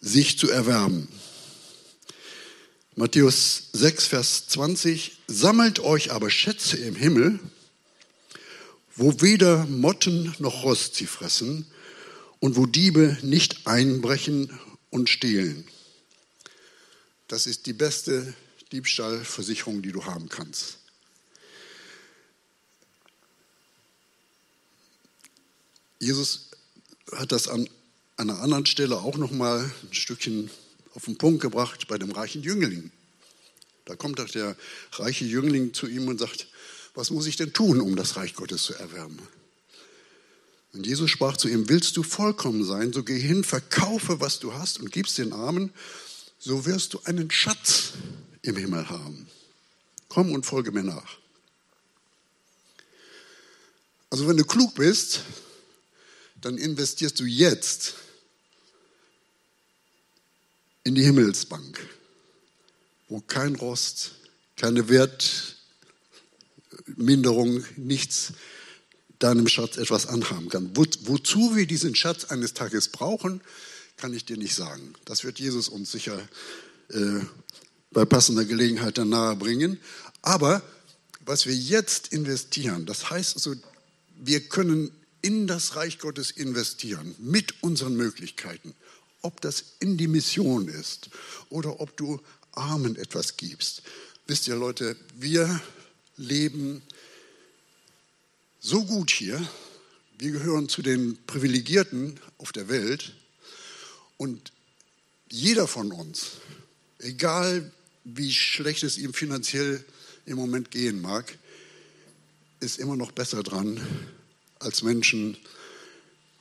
[0.00, 1.06] sich zu erwärmen.
[2.96, 7.38] Matthäus 6, Vers 20, sammelt euch aber Schätze im Himmel,
[8.96, 11.70] wo weder Motten noch Rost sie fressen
[12.40, 14.58] und wo Diebe nicht einbrechen
[14.90, 15.68] und stehlen.
[17.28, 18.34] Das ist die beste
[18.72, 20.78] Diebstahlversicherung, die du haben kannst.
[25.98, 26.50] Jesus
[27.12, 27.68] hat das an
[28.16, 30.50] einer anderen Stelle auch noch mal ein Stückchen
[30.94, 32.90] auf den Punkt gebracht bei dem reichen Jüngling.
[33.84, 34.56] Da kommt doch der
[34.92, 36.48] reiche Jüngling zu ihm und sagt,
[36.94, 39.20] was muss ich denn tun, um das Reich Gottes zu erwärmen?
[40.72, 44.54] Und Jesus sprach zu ihm, willst du vollkommen sein, so geh hin, verkaufe, was du
[44.54, 45.72] hast und gib's den Armen,
[46.38, 47.92] so wirst du einen Schatz
[48.42, 49.28] im Himmel haben.
[50.08, 51.18] Komm und folge mir nach.
[54.10, 55.22] Also wenn du klug bist,
[56.40, 57.94] dann investierst du jetzt
[60.84, 61.80] in die Himmelsbank,
[63.08, 64.12] wo kein Rost,
[64.56, 68.34] keine Wertminderung, nichts
[69.18, 70.76] deinem Schatz etwas anhaben kann.
[70.76, 73.40] Wo, wozu wir diesen Schatz eines Tages brauchen,
[73.96, 74.94] kann ich dir nicht sagen.
[75.04, 76.18] Das wird Jesus uns sicher
[76.90, 77.20] äh,
[77.90, 79.78] bei passender Gelegenheit dann nahe bringen.
[80.22, 80.62] Aber
[81.24, 83.54] was wir jetzt investieren, das heißt also,
[84.18, 84.90] wir können
[85.22, 88.74] in das Reich Gottes investieren mit unseren Möglichkeiten
[89.26, 91.10] ob das in die Mission ist
[91.50, 92.20] oder ob du
[92.52, 93.82] Armen etwas gibst.
[94.28, 95.60] Wisst ihr Leute, wir
[96.16, 96.80] leben
[98.60, 99.46] so gut hier,
[100.18, 103.16] wir gehören zu den Privilegierten auf der Welt
[104.16, 104.52] und
[105.30, 106.32] jeder von uns,
[106.98, 107.70] egal
[108.04, 109.84] wie schlecht es ihm finanziell
[110.24, 111.36] im Moment gehen mag,
[112.60, 113.80] ist immer noch besser dran
[114.58, 115.36] als Menschen,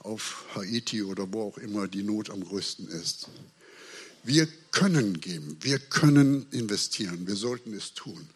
[0.05, 3.27] auf Haiti oder wo auch immer die Not am größten ist.
[4.23, 8.27] Wir können geben, wir können investieren, wir sollten es tun.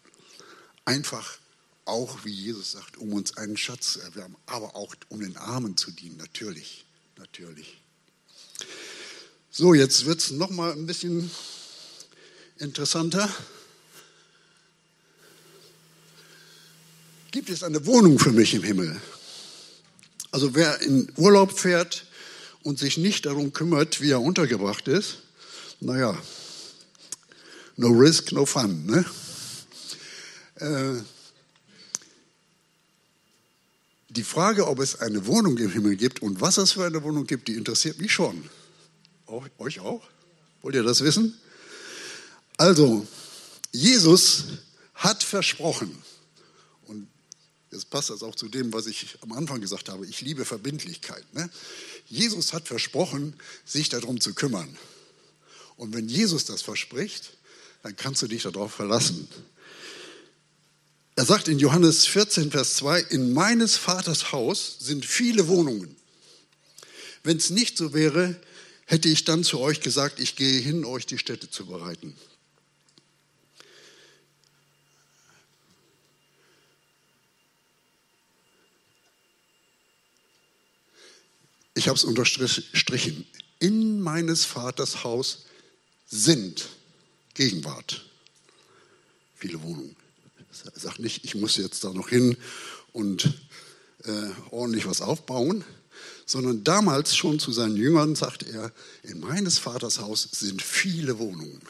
[0.84, 1.38] Einfach
[1.84, 5.76] auch, wie Jesus sagt, um uns einen Schatz zu erwerben, aber auch um den Armen
[5.76, 6.84] zu dienen, natürlich,
[7.16, 7.79] natürlich.
[9.52, 11.28] So, jetzt wird es nochmal ein bisschen
[12.58, 13.28] interessanter.
[17.32, 19.00] Gibt es eine Wohnung für mich im Himmel?
[20.30, 22.06] Also wer in Urlaub fährt
[22.62, 25.18] und sich nicht darum kümmert, wie er untergebracht ist,
[25.80, 26.16] naja,
[27.76, 28.86] no risk, no fun.
[28.86, 29.04] Ne?
[30.56, 31.02] Äh,
[34.10, 37.26] die Frage, ob es eine Wohnung im Himmel gibt und was es für eine Wohnung
[37.26, 38.48] gibt, die interessiert mich schon.
[39.58, 40.02] Euch auch?
[40.62, 41.38] Wollt ihr das wissen?
[42.56, 43.06] Also,
[43.72, 44.44] Jesus
[44.94, 46.02] hat versprochen,
[47.70, 50.04] Jetzt passt das auch zu dem, was ich am Anfang gesagt habe.
[50.06, 51.24] Ich liebe Verbindlichkeit.
[51.34, 51.48] Ne?
[52.06, 54.76] Jesus hat versprochen, sich darum zu kümmern.
[55.76, 57.36] Und wenn Jesus das verspricht,
[57.82, 59.28] dann kannst du dich darauf verlassen.
[61.14, 65.94] Er sagt in Johannes 14, Vers 2, in meines Vaters Haus sind viele Wohnungen.
[67.22, 68.40] Wenn es nicht so wäre,
[68.90, 72.14] hätte ich dann zu euch gesagt, ich gehe hin, euch die Städte zu bereiten.
[81.80, 83.26] ich habe es unterstrichen,
[83.58, 85.46] in meines Vaters Haus
[86.06, 86.68] sind
[87.32, 88.04] Gegenwart
[89.34, 89.96] viele Wohnungen.
[90.50, 92.36] Sagt nicht, ich muss jetzt da noch hin
[92.92, 93.32] und
[94.04, 95.64] äh, ordentlich was aufbauen,
[96.26, 101.60] sondern damals schon zu seinen Jüngern sagt er, in meines Vaters Haus sind viele Wohnungen.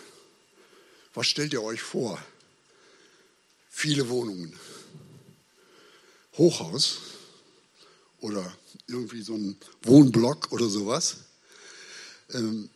[1.15, 2.19] Was stellt ihr euch vor?
[3.71, 4.53] Viele Wohnungen.
[6.37, 6.99] Hochhaus
[8.21, 8.53] oder
[8.87, 11.17] irgendwie so ein Wohnblock oder sowas.
[12.33, 12.71] Ähm,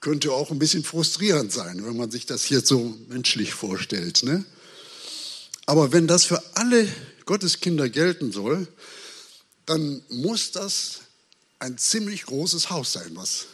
[0.00, 4.22] könnte auch ein bisschen frustrierend sein, wenn man sich das jetzt so menschlich vorstellt.
[4.22, 4.44] Ne?
[5.66, 6.88] Aber wenn das für alle
[7.24, 8.68] Gotteskinder gelten soll,
[9.68, 11.00] dann muss das
[11.58, 13.46] ein ziemlich großes Haus sein, was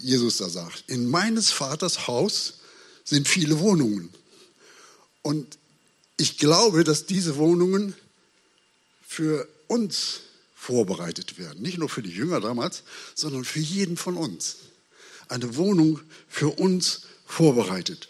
[0.00, 0.84] Jesus da sagt.
[0.88, 2.54] In meines Vaters Haus
[3.04, 4.12] sind viele Wohnungen.
[5.22, 5.58] Und
[6.16, 7.94] ich glaube, dass diese Wohnungen
[9.06, 10.22] für uns
[10.56, 11.62] vorbereitet werden.
[11.62, 12.82] Nicht nur für die Jünger damals,
[13.14, 14.56] sondern für jeden von uns.
[15.28, 18.08] Eine Wohnung für uns vorbereitet.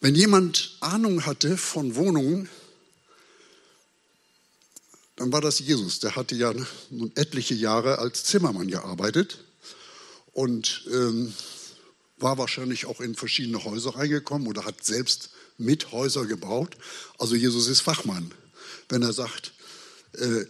[0.00, 2.48] Wenn jemand Ahnung hatte von Wohnungen,
[5.16, 6.00] dann war das Jesus.
[6.00, 6.52] Der hatte ja
[6.90, 9.44] nun etliche Jahre als Zimmermann gearbeitet
[10.32, 11.32] und ähm,
[12.18, 16.76] war wahrscheinlich auch in verschiedene Häuser reingekommen oder hat selbst mit Häuser gebaut.
[17.18, 18.32] Also Jesus ist Fachmann.
[18.88, 19.52] Wenn er sagt,
[20.12, 20.44] äh,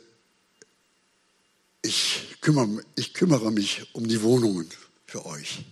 [1.83, 4.69] ich kümmere, ich kümmere mich um die Wohnungen
[5.07, 5.65] für euch.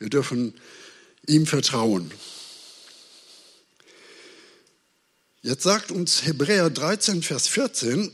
[0.00, 0.54] Wir dürfen
[1.26, 2.10] ihm vertrauen.
[5.48, 8.12] Jetzt sagt uns Hebräer 13, Vers 14,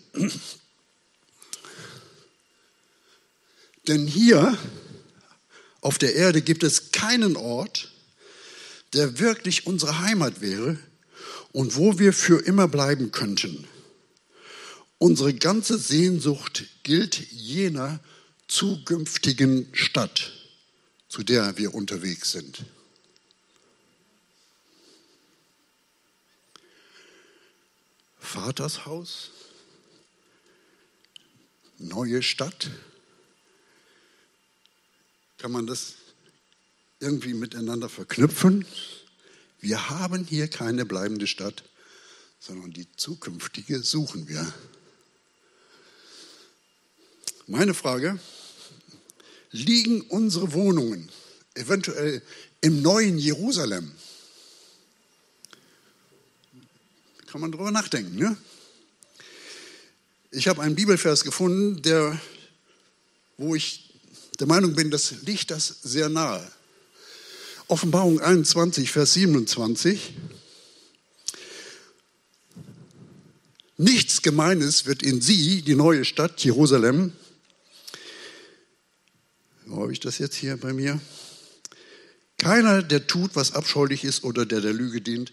[3.88, 4.56] denn hier
[5.80, 7.90] auf der Erde gibt es keinen Ort,
[8.92, 10.78] der wirklich unsere Heimat wäre
[11.50, 13.66] und wo wir für immer bleiben könnten.
[14.98, 17.98] Unsere ganze Sehnsucht gilt jener
[18.46, 20.30] zukünftigen Stadt,
[21.08, 22.64] zu der wir unterwegs sind.
[28.34, 29.30] Vatershaus,
[31.78, 32.68] neue Stadt.
[35.38, 35.94] Kann man das
[36.98, 38.66] irgendwie miteinander verknüpfen?
[39.60, 41.62] Wir haben hier keine bleibende Stadt,
[42.40, 44.52] sondern die zukünftige suchen wir.
[47.46, 48.18] Meine Frage,
[49.52, 51.08] liegen unsere Wohnungen
[51.54, 52.20] eventuell
[52.60, 53.92] im neuen Jerusalem?
[57.34, 58.14] Kann man drüber nachdenken.
[58.14, 58.36] Ne?
[60.30, 62.16] Ich habe einen Bibelvers gefunden, der,
[63.38, 63.92] wo ich
[64.38, 66.48] der Meinung bin, das liegt das sehr nahe.
[67.66, 70.14] Offenbarung 21, Vers 27.
[73.78, 77.12] Nichts Gemeines wird in sie, die neue Stadt Jerusalem,
[79.66, 81.00] wo habe ich das jetzt hier bei mir?
[82.38, 85.32] Keiner, der tut, was abscheulich ist oder der der Lüge dient,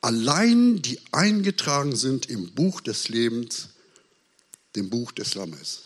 [0.00, 3.70] allein die eingetragen sind im Buch des Lebens,
[4.76, 5.82] dem Buch des Lammes.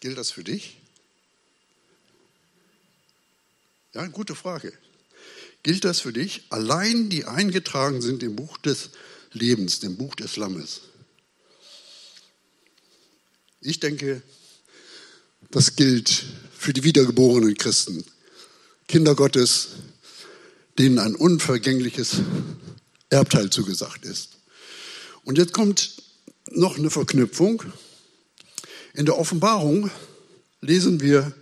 [0.00, 0.78] Gilt das für dich?
[3.92, 4.72] Ja, gute Frage.
[5.62, 6.44] Gilt das für dich?
[6.48, 8.90] Allein die eingetragen sind im Buch des
[9.32, 10.80] Lebens, dem Buch des Lammes.
[13.60, 14.22] Ich denke,
[15.50, 16.24] das gilt
[16.56, 18.04] für die wiedergeborenen Christen,
[18.88, 19.68] Kinder Gottes,
[20.80, 22.22] denen ein unvergängliches
[23.10, 24.38] Erbteil zugesagt ist.
[25.24, 26.02] Und jetzt kommt
[26.52, 27.62] noch eine Verknüpfung.
[28.94, 29.90] In der Offenbarung
[30.62, 31.34] lesen wir,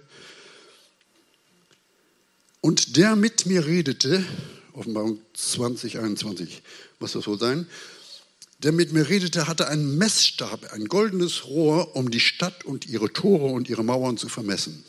[2.60, 4.24] und der mit mir redete,
[4.72, 6.62] Offenbarung 20, 21,
[6.98, 7.68] muss das wohl sein,
[8.58, 13.12] der mit mir redete, hatte einen Messstab, ein goldenes Rohr, um die Stadt und ihre
[13.12, 14.84] Tore und ihre Mauern zu vermessen.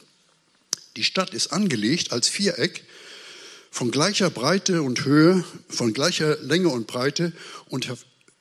[0.95, 2.83] Die Stadt ist angelegt als Viereck
[3.71, 7.33] von gleicher Breite und Höhe, von gleicher Länge und Breite
[7.69, 7.89] und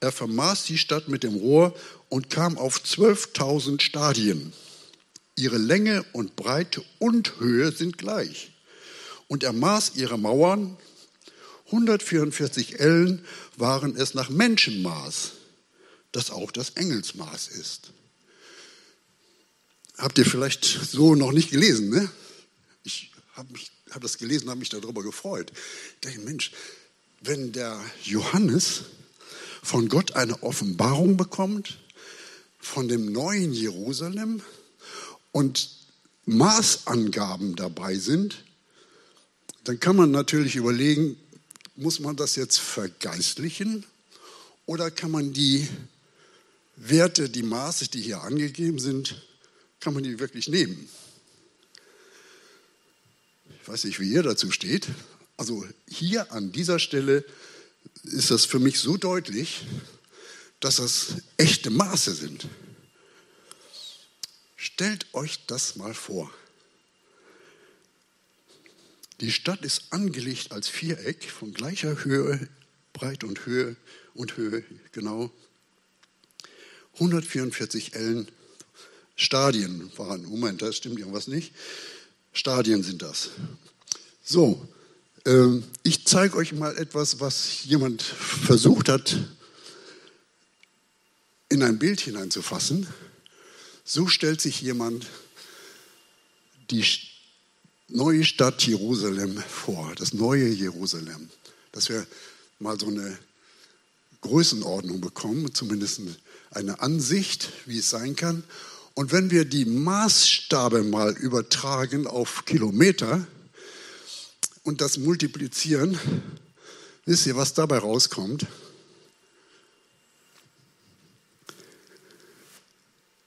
[0.01, 1.75] er vermaß die Stadt mit dem Rohr
[2.09, 4.53] und kam auf 12.000 Stadien.
[5.37, 8.53] Ihre Länge und Breite und Höhe sind gleich.
[9.29, 10.77] Und er maß ihre Mauern
[11.67, 13.25] 144 Ellen
[13.57, 15.33] waren es nach Menschenmaß,
[16.13, 17.93] das auch das Engelsmaß ist.
[19.99, 22.11] Habt ihr vielleicht so noch nicht gelesen, ne?
[22.85, 23.53] Ich habe
[23.91, 25.53] hab das gelesen, habe mich darüber gefreut.
[25.95, 26.53] Ich dachte, Mensch,
[27.21, 28.83] wenn der Johannes
[29.63, 31.79] von Gott eine Offenbarung bekommt,
[32.59, 34.43] von dem neuen Jerusalem
[35.33, 35.71] und
[36.27, 38.45] Maßangaben dabei sind,
[39.65, 41.17] dann kann man natürlich überlegen,
[41.77, 43.85] muss man das jetzt vergeistlichen
[44.67, 45.67] oder kann man die
[46.77, 49.23] Werte, die Maße, die hier angegeben sind,
[49.81, 50.89] kann man die wirklich nehmen?
[53.69, 54.87] Weiß nicht, wie ihr dazu steht.
[55.37, 57.23] Also hier an dieser Stelle
[58.03, 59.67] ist das für mich so deutlich,
[60.59, 62.47] dass das echte Maße sind.
[64.57, 66.33] Stellt euch das mal vor.
[69.21, 72.49] Die Stadt ist angelegt als Viereck von gleicher Höhe,
[72.95, 73.77] Breite und Höhe
[74.15, 75.31] und Höhe, genau.
[76.95, 78.29] 144 Ellen
[79.15, 80.25] Stadien waren.
[80.25, 81.53] Moment, da stimmt irgendwas nicht.
[82.39, 83.31] Stadien sind das.
[84.23, 84.65] So,
[85.27, 89.17] äh, ich zeige euch mal etwas, was jemand versucht hat,
[91.49, 92.87] in ein Bild hineinzufassen.
[93.85, 95.07] So stellt sich jemand
[96.71, 96.85] die
[97.89, 101.31] neue Stadt Jerusalem vor, das neue Jerusalem,
[101.73, 102.07] dass wir
[102.61, 103.19] mal so eine
[104.21, 106.03] Größenordnung bekommen, zumindest
[106.53, 108.45] eine Ansicht, wie es sein kann.
[108.99, 113.25] Und wenn wir die Maßstabe mal übertragen auf Kilometer
[114.65, 115.97] und das multiplizieren,
[117.05, 118.47] wisst ihr, was dabei rauskommt?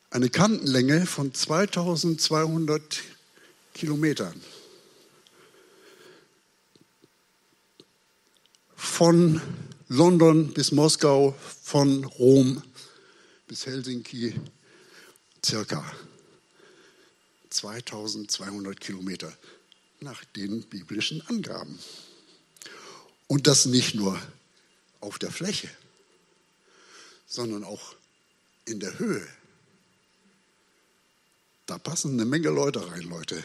[0.10, 3.00] Eine Kantenlänge von 2200
[3.74, 4.42] Kilometern.
[8.76, 9.42] Von
[9.88, 12.62] London bis Moskau, von Rom
[13.48, 14.36] bis Helsinki
[15.46, 15.84] circa
[17.50, 19.36] 2200 Kilometer
[20.00, 21.78] nach den biblischen Angaben.
[23.28, 24.20] Und das nicht nur
[25.00, 25.70] auf der Fläche,
[27.28, 27.96] sondern auch
[28.66, 29.28] in der Höhe.
[31.66, 33.44] Da passen eine Menge Leute rein, Leute.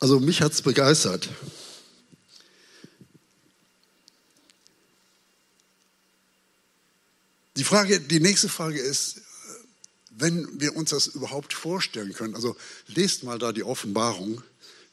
[0.00, 1.28] Also mich hat es begeistert.
[7.56, 9.20] Die, Frage, die nächste Frage ist,
[10.10, 14.42] wenn wir uns das überhaupt vorstellen können, also lest mal da die Offenbarung,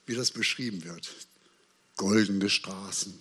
[0.05, 1.09] wie das beschrieben wird.
[1.95, 3.19] Goldene Straßen,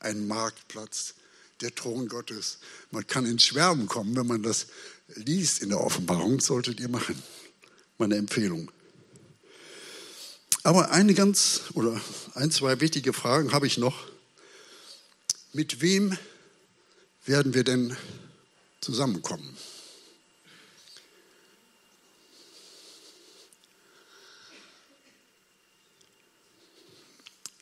[0.00, 1.14] ein Marktplatz,
[1.60, 2.58] der Thron Gottes.
[2.90, 4.66] Man kann ins Schwärmen kommen, wenn man das
[5.14, 7.20] liest in der Offenbarung, solltet ihr machen.
[7.98, 8.70] Meine Empfehlung.
[10.62, 12.00] Aber eine ganz oder
[12.34, 14.08] ein, zwei wichtige Fragen habe ich noch.
[15.52, 16.16] Mit wem
[17.26, 17.96] werden wir denn
[18.84, 19.56] zusammenkommen?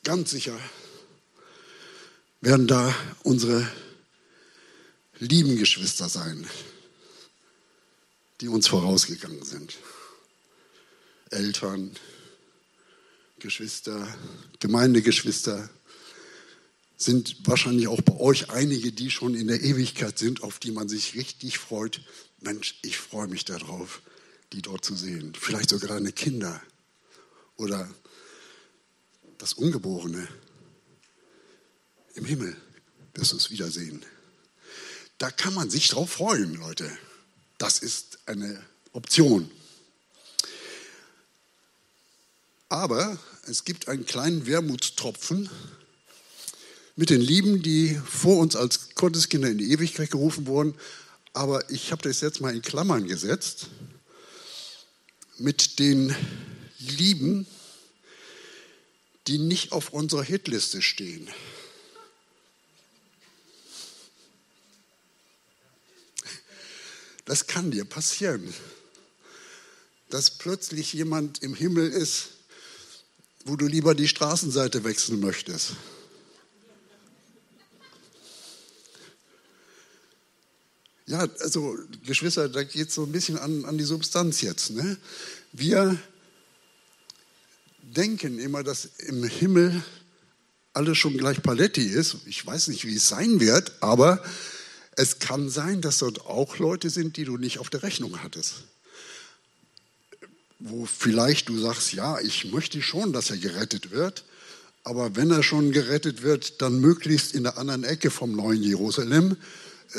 [0.05, 0.59] Ganz sicher
[2.41, 2.93] werden da
[3.23, 3.67] unsere
[5.21, 6.49] lieben Geschwister sein,
[8.41, 9.79] die uns vorausgegangen sind.
[11.31, 11.97] Eltern,
[13.39, 14.13] Geschwister,
[14.59, 15.71] Gemeindegeschwister,
[17.03, 20.89] sind wahrscheinlich auch bei euch einige, die schon in der Ewigkeit sind, auf die man
[20.89, 22.01] sich richtig freut.
[22.41, 24.03] Mensch, ich freue mich darauf,
[24.53, 25.35] die dort zu sehen.
[25.39, 26.63] Vielleicht sogar deine Kinder
[27.57, 27.93] oder
[29.39, 30.29] das Ungeborene
[32.15, 32.57] im Himmel
[33.15, 34.05] wirst du es wiedersehen.
[35.19, 36.91] Da kann man sich drauf freuen, Leute.
[37.59, 39.51] Das ist eine Option.
[42.69, 45.51] Aber es gibt einen kleinen Wermutstropfen
[46.97, 50.75] mit den Lieben, die vor uns als Gotteskinder in die Ewigkeit gerufen wurden.
[51.33, 53.69] Aber ich habe das jetzt mal in Klammern gesetzt.
[55.39, 56.15] Mit den
[56.79, 57.47] Lieben,
[59.27, 61.29] die nicht auf unserer Hitliste stehen.
[67.25, 68.53] Das kann dir passieren,
[70.11, 72.31] dass plötzlich jemand im Himmel ist,
[73.45, 75.73] wo du lieber die Straßenseite wechseln möchtest.
[81.07, 81.77] Ja, also
[82.07, 84.71] Geschwister, da geht es so ein bisschen an, an die Substanz jetzt.
[84.71, 84.97] Ne?
[85.53, 85.99] Wir
[87.83, 89.83] denken immer, dass im Himmel
[90.73, 92.19] alles schon gleich Paletti ist.
[92.27, 94.23] Ich weiß nicht, wie es sein wird, aber
[94.97, 98.65] es kann sein, dass dort auch Leute sind, die du nicht auf der Rechnung hattest.
[100.59, 104.25] Wo vielleicht du sagst, ja, ich möchte schon, dass er gerettet wird,
[104.85, 109.37] aber wenn er schon gerettet wird, dann möglichst in der anderen Ecke vom neuen Jerusalem,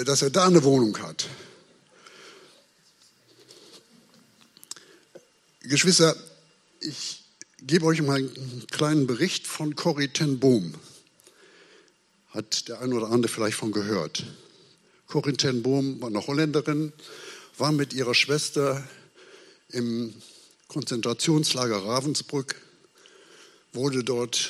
[0.05, 1.27] dass er da eine Wohnung hat.
[5.61, 6.15] Geschwister,
[6.79, 7.23] ich
[7.61, 10.73] gebe euch mal einen kleinen Bericht von Corrie ten Boom.
[12.29, 14.25] Hat der eine oder andere vielleicht von gehört.
[15.07, 16.91] Corinne ten Boom war eine Holländerin,
[17.57, 18.83] war mit ihrer Schwester
[19.69, 20.13] im
[20.67, 22.55] Konzentrationslager Ravensbrück,
[23.73, 24.49] wurde dort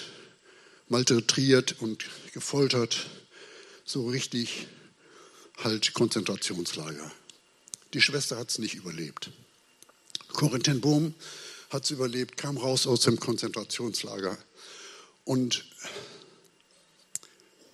[0.87, 3.07] malträtiert und gefoltert,
[3.85, 4.67] so richtig
[5.57, 7.11] halt Konzentrationslager.
[7.93, 9.31] Die Schwester hat es nicht überlebt.
[10.29, 11.13] Corinne ten Boom
[11.69, 14.37] hat es überlebt, kam raus aus dem Konzentrationslager
[15.25, 15.65] und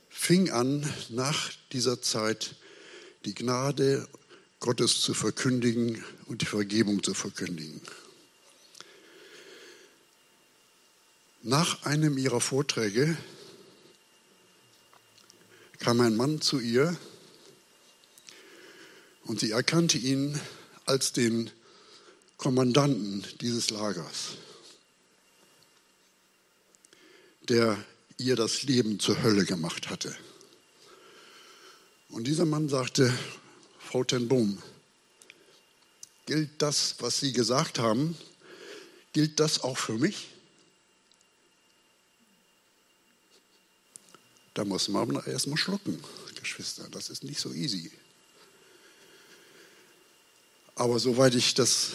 [0.10, 2.56] fing an, nach dieser Zeit
[3.26, 4.08] die Gnade
[4.60, 7.82] Gottes zu verkündigen und die Vergebung zu verkündigen.
[11.42, 13.18] Nach einem ihrer Vorträge
[15.80, 16.98] kam ein Mann zu ihr
[19.30, 20.42] und sie erkannte ihn
[20.88, 21.52] als den
[22.38, 24.38] Kommandanten dieses Lagers,
[27.48, 27.78] der
[28.18, 30.18] ihr das Leben zur Hölle gemacht hatte.
[32.10, 33.14] Und dieser Mann sagte,
[33.78, 34.58] Frau ten
[36.26, 38.18] gilt das, was Sie gesagt haben,
[39.14, 40.30] gilt das auch für mich?
[44.56, 46.04] Da muss man erstmal schlucken,
[46.34, 46.88] Geschwister.
[46.90, 47.92] Das ist nicht so easy.
[50.80, 51.92] Aber soweit ich das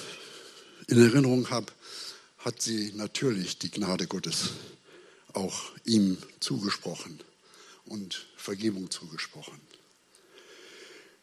[0.89, 1.73] in Erinnerung habe,
[2.37, 4.51] hat sie natürlich die Gnade Gottes
[5.33, 7.19] auch ihm zugesprochen
[7.87, 9.59] und Vergebung zugesprochen.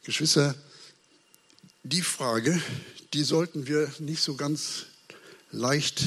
[0.03, 0.55] Geschwister,
[1.83, 2.59] die Frage,
[3.13, 4.87] die sollten wir nicht so ganz
[5.51, 6.01] leicht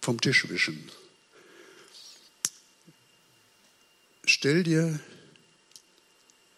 [0.00, 0.92] vom Tisch wischen.
[4.24, 5.00] Stell dir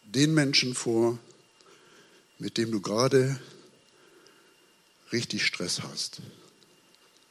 [0.02, 1.18] den Menschen vor,
[2.38, 3.40] mit dem du gerade
[5.15, 6.21] richtig Stress hast,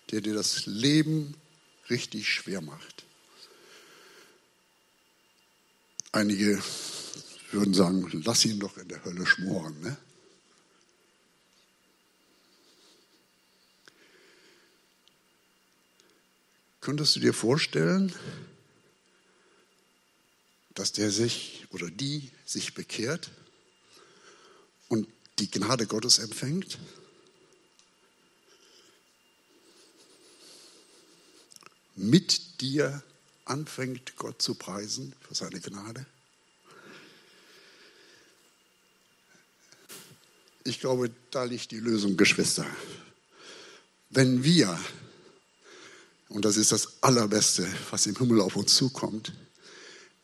[0.10, 1.36] der dir das Leben
[1.90, 3.04] richtig schwer macht.
[6.14, 6.64] Einige
[7.52, 9.80] würden sagen, lass ihn doch in der Hölle schmoren.
[9.82, 9.98] Ne?
[16.80, 18.14] Könntest du dir vorstellen,
[20.74, 23.30] dass der sich oder die sich bekehrt
[24.88, 25.08] und
[25.40, 26.78] die Gnade Gottes empfängt?
[31.96, 33.04] Mit dir
[33.46, 36.06] anfängt Gott zu preisen für seine Gnade?
[40.64, 42.66] Ich glaube, da liegt die Lösung, Geschwister.
[44.10, 44.80] Wenn wir
[46.34, 49.34] und das ist das Allerbeste, was im Himmel auf uns zukommt.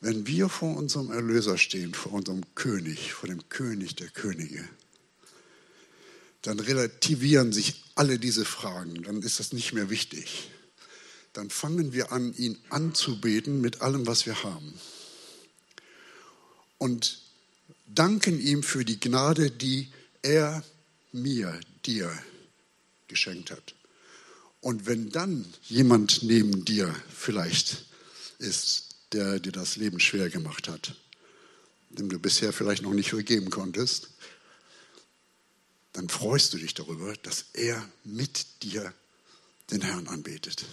[0.01, 4.67] Wenn wir vor unserem Erlöser stehen, vor unserem König, vor dem König der Könige,
[6.41, 10.49] dann relativieren sich alle diese Fragen, dann ist das nicht mehr wichtig.
[11.33, 14.73] Dann fangen wir an, ihn anzubeten mit allem, was wir haben.
[16.77, 17.21] Und
[17.87, 19.89] danken ihm für die Gnade, die
[20.21, 20.63] er
[21.11, 22.11] mir, dir
[23.07, 23.75] geschenkt hat.
[24.61, 27.85] Und wenn dann jemand neben dir vielleicht
[28.39, 30.95] ist, der dir das Leben schwer gemacht hat,
[31.89, 34.09] dem du bisher vielleicht noch nicht vergeben konntest,
[35.93, 38.93] dann freust du dich darüber, dass er mit dir
[39.71, 40.65] den Herrn anbetet.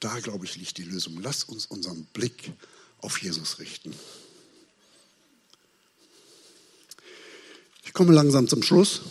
[0.00, 1.20] Da, glaube ich, liegt die Lösung.
[1.22, 2.52] Lass uns unseren Blick
[2.98, 3.94] auf Jesus richten.
[7.84, 9.02] Ich komme langsam zum Schluss.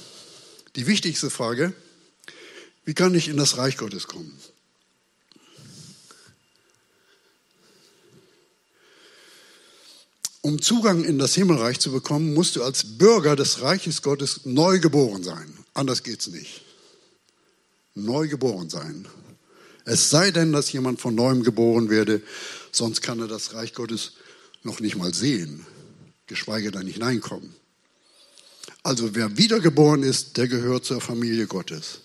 [0.75, 1.73] Die wichtigste Frage,
[2.85, 4.35] wie kann ich in das Reich Gottes kommen?
[10.41, 14.79] Um Zugang in das Himmelreich zu bekommen, musst du als Bürger des Reiches Gottes neu
[14.79, 15.53] geboren sein.
[15.73, 16.61] Anders geht es nicht.
[17.93, 19.05] Neu geboren sein.
[19.89, 22.21] Es sei denn, dass jemand von neuem geboren werde,
[22.71, 24.11] sonst kann er das Reich Gottes
[24.61, 25.65] noch nicht mal sehen,
[26.27, 27.55] geschweige denn hineinkommen.
[28.83, 32.01] Also wer wiedergeboren ist, der gehört zur Familie Gottes.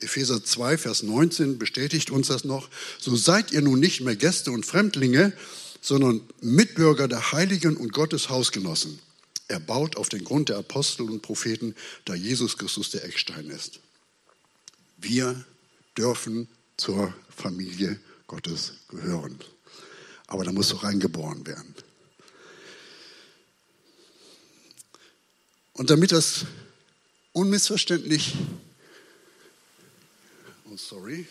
[0.00, 2.68] Epheser 2, Vers 19 bestätigt uns das noch.
[2.98, 5.32] So seid ihr nun nicht mehr Gäste und Fremdlinge,
[5.80, 8.98] sondern Mitbürger der Heiligen und Gottes Hausgenossen.
[9.48, 11.74] Er baut auf den Grund der Apostel und Propheten,
[12.04, 13.80] da Jesus Christus der Eckstein ist.
[14.98, 15.42] Wir
[15.96, 19.38] dürfen zur Familie Gottes gehören.
[20.26, 21.74] Aber da muss doch reingeboren werden.
[25.72, 26.46] Und damit das
[27.32, 28.34] unmissverständlich
[30.76, 31.26] Oh, sorry.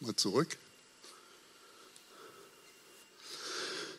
[0.00, 0.56] Mal zurück.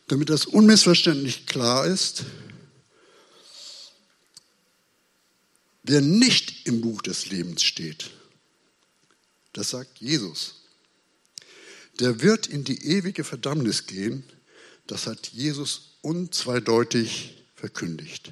[0.08, 2.26] Damit das unmissverständlich klar ist,
[5.84, 8.10] wer nicht im Buch des Lebens steht,
[9.54, 10.56] das sagt Jesus,
[12.00, 14.24] der wird in die ewige Verdammnis gehen.
[14.86, 18.32] Das hat Jesus unzweideutig verkündigt.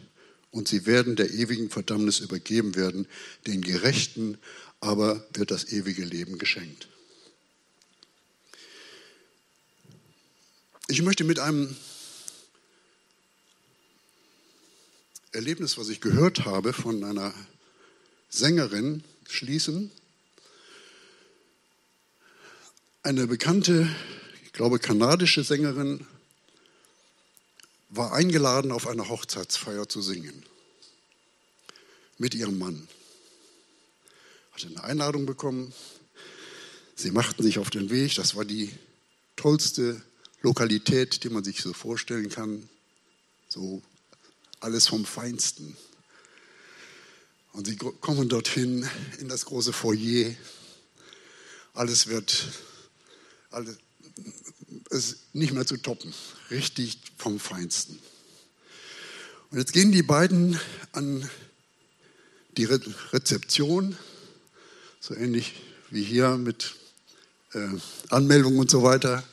[0.51, 3.07] Und sie werden der ewigen Verdammnis übergeben werden,
[3.45, 4.37] den Gerechten
[4.79, 6.87] aber wird das ewige Leben geschenkt.
[10.87, 11.75] Ich möchte mit einem
[15.31, 17.33] Erlebnis, was ich gehört habe von einer
[18.29, 19.91] Sängerin, schließen.
[23.05, 23.87] Eine bekannte,
[24.43, 26.07] ich glaube kanadische Sängerin,
[27.89, 30.43] war eingeladen, auf einer Hochzeitsfeier zu singen
[32.17, 32.87] mit ihrem Mann
[34.53, 35.71] hatte eine Einladung bekommen.
[36.95, 38.15] Sie machten sich auf den Weg.
[38.15, 38.71] Das war die
[39.35, 40.01] tollste
[40.41, 42.67] Lokalität, die man sich so vorstellen kann.
[43.49, 43.83] So
[44.61, 45.77] alles vom Feinsten.
[47.53, 48.89] Und sie kommen dorthin
[49.19, 50.33] in das große Foyer.
[51.75, 52.47] Alles wird
[53.55, 53.77] alles,
[54.89, 56.13] ist nicht mehr zu toppen.
[56.51, 57.99] Richtig vom Feinsten.
[59.49, 60.59] Und jetzt gehen die beiden
[60.91, 61.29] an
[62.57, 63.97] die Rezeption
[64.99, 65.53] so ähnlich
[65.89, 66.75] wie hier mit
[67.53, 67.67] äh,
[68.09, 69.23] Anmeldung und so weiter.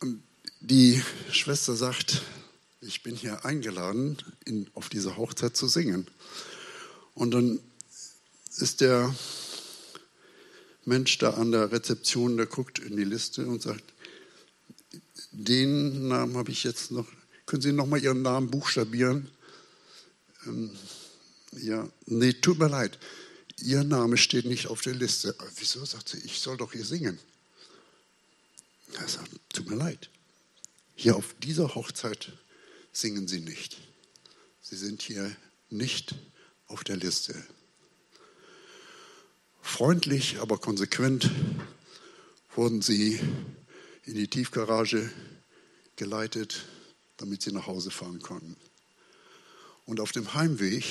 [0.00, 0.22] Und
[0.60, 2.22] die Schwester sagt,
[2.80, 6.08] ich bin hier eingeladen, in, auf dieser Hochzeit zu singen.
[7.14, 7.60] Und dann
[8.56, 9.14] ist der
[10.84, 13.84] Mensch da an der Rezeption, der guckt in die Liste und sagt,
[15.30, 17.06] den Namen habe ich jetzt noch,
[17.46, 19.28] können Sie noch mal Ihren Namen buchstabieren?
[20.46, 20.70] Ähm,
[21.52, 22.98] ja, nee, tut mir leid.
[23.60, 25.34] Ihr Name steht nicht auf der Liste.
[25.56, 25.84] Wieso?
[25.84, 27.18] sagt sie, ich soll doch hier singen.
[28.94, 30.10] Er sagt, tut mir leid.
[30.94, 32.32] Hier auf dieser Hochzeit
[32.92, 33.78] singen sie nicht.
[34.60, 35.34] Sie sind hier
[35.70, 36.14] nicht
[36.66, 37.34] auf der Liste.
[39.62, 41.30] Freundlich, aber konsequent
[42.54, 43.18] wurden sie
[44.04, 45.10] in die Tiefgarage
[45.96, 46.66] geleitet,
[47.16, 48.56] damit sie nach Hause fahren konnten.
[49.86, 50.84] Und auf dem Heimweg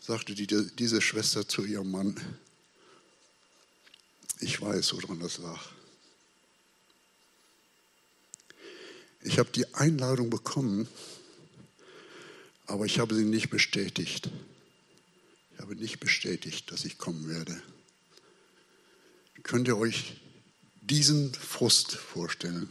[0.00, 2.20] sagte die, diese Schwester zu ihrem Mann,
[4.40, 5.60] ich weiß, woran das lag.
[9.22, 10.88] Ich habe die Einladung bekommen,
[12.66, 14.28] aber ich habe sie nicht bestätigt.
[15.58, 17.60] Ich habe nicht bestätigt, dass ich kommen werde.
[19.42, 20.14] Könnt ihr euch
[20.82, 22.68] diesen Frust vorstellen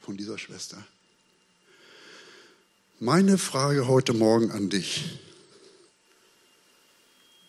[0.00, 0.86] von dieser Schwester?
[3.00, 5.18] Meine Frage heute Morgen an dich.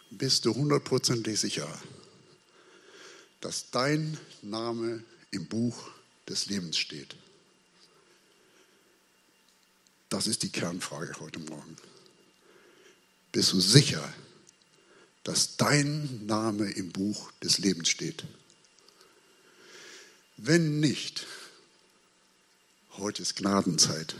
[0.10, 1.72] Bist du hundertprozentig sicher,
[3.42, 5.88] dass dein Name im Buch
[6.28, 7.16] des Lebens steht?
[10.10, 11.78] Das ist die Kernfrage heute Morgen.
[13.32, 14.14] Bist du sicher,
[15.24, 18.24] dass dein Name im Buch des Lebens steht?
[20.38, 21.28] Wenn nicht,
[22.98, 24.16] heute ist Gnadenzeit.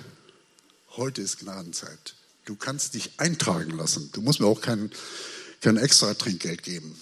[0.96, 2.16] Heute ist Gnadenzeit.
[2.46, 4.10] Du kannst dich eintragen lassen.
[4.12, 4.92] Du musst mir auch kein,
[5.62, 7.00] kein extra Trinkgeld geben.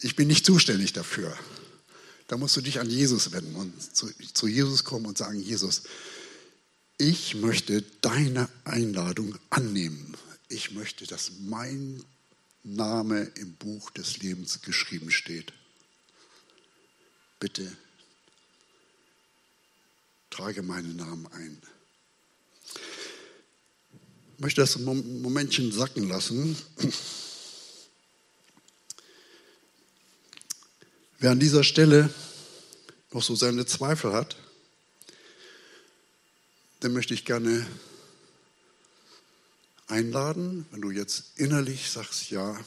[0.00, 1.36] Ich bin nicht zuständig dafür.
[2.26, 5.82] Da musst du dich an Jesus wenden und zu, zu Jesus kommen und sagen, Jesus,
[6.96, 10.16] ich möchte deine Einladung annehmen.
[10.52, 12.04] Ich möchte, dass mein
[12.64, 15.52] Name im Buch des Lebens geschrieben steht.
[17.38, 17.70] Bitte
[20.28, 21.62] trage meinen Namen ein.
[24.34, 26.56] Ich möchte das ein Momentchen sacken lassen.
[31.20, 32.12] Wer an dieser Stelle
[33.12, 34.36] noch so seine Zweifel hat,
[36.82, 37.64] den möchte ich gerne
[39.90, 42.58] einladen, wenn du jetzt innerlich sagst, ja,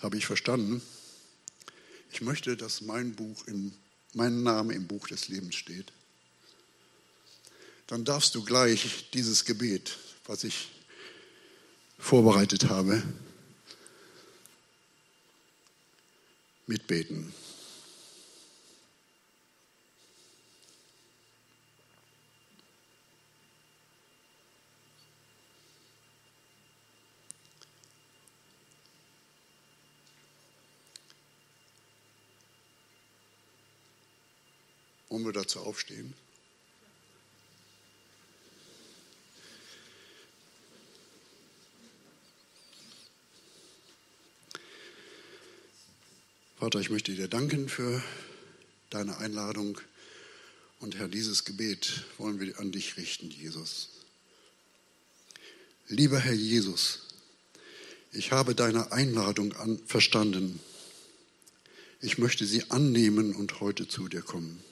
[0.00, 0.82] habe ich verstanden.
[2.12, 3.72] Ich möchte, dass mein Buch in,
[4.14, 5.92] mein Name im Buch des Lebens steht.
[7.86, 10.70] Dann darfst du gleich dieses Gebet, was ich
[11.98, 13.02] vorbereitet habe,
[16.66, 17.32] mitbeten.
[35.12, 36.14] Wollen wir dazu aufstehen?
[46.56, 48.02] Vater, ich möchte dir danken für
[48.88, 49.78] deine Einladung.
[50.80, 53.90] Und Herr, dieses Gebet wollen wir an dich richten, Jesus.
[55.88, 57.00] Lieber Herr Jesus,
[58.12, 60.58] ich habe deine Einladung an, verstanden.
[62.00, 64.64] Ich möchte sie annehmen und heute zu dir kommen.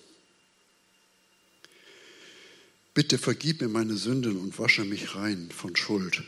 [3.01, 6.23] Bitte vergib mir meine Sünden und wasche mich rein von Schuld.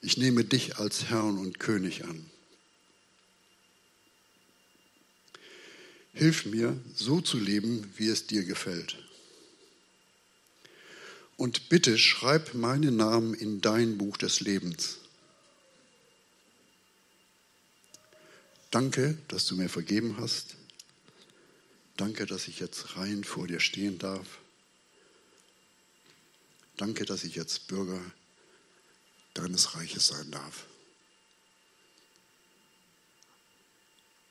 [0.00, 2.30] Ich nehme dich als Herrn und König an.
[6.12, 8.96] Hilf mir, so zu leben, wie es dir gefällt.
[11.36, 14.98] Und bitte schreib meinen Namen in dein Buch des Lebens.
[18.70, 20.54] Danke, dass du mir vergeben hast.
[21.96, 24.38] Danke, dass ich jetzt rein vor dir stehen darf.
[26.78, 28.00] Danke, dass ich jetzt Bürger
[29.34, 30.64] deines Reiches sein darf.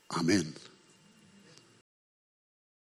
[0.08, 0.56] Amen.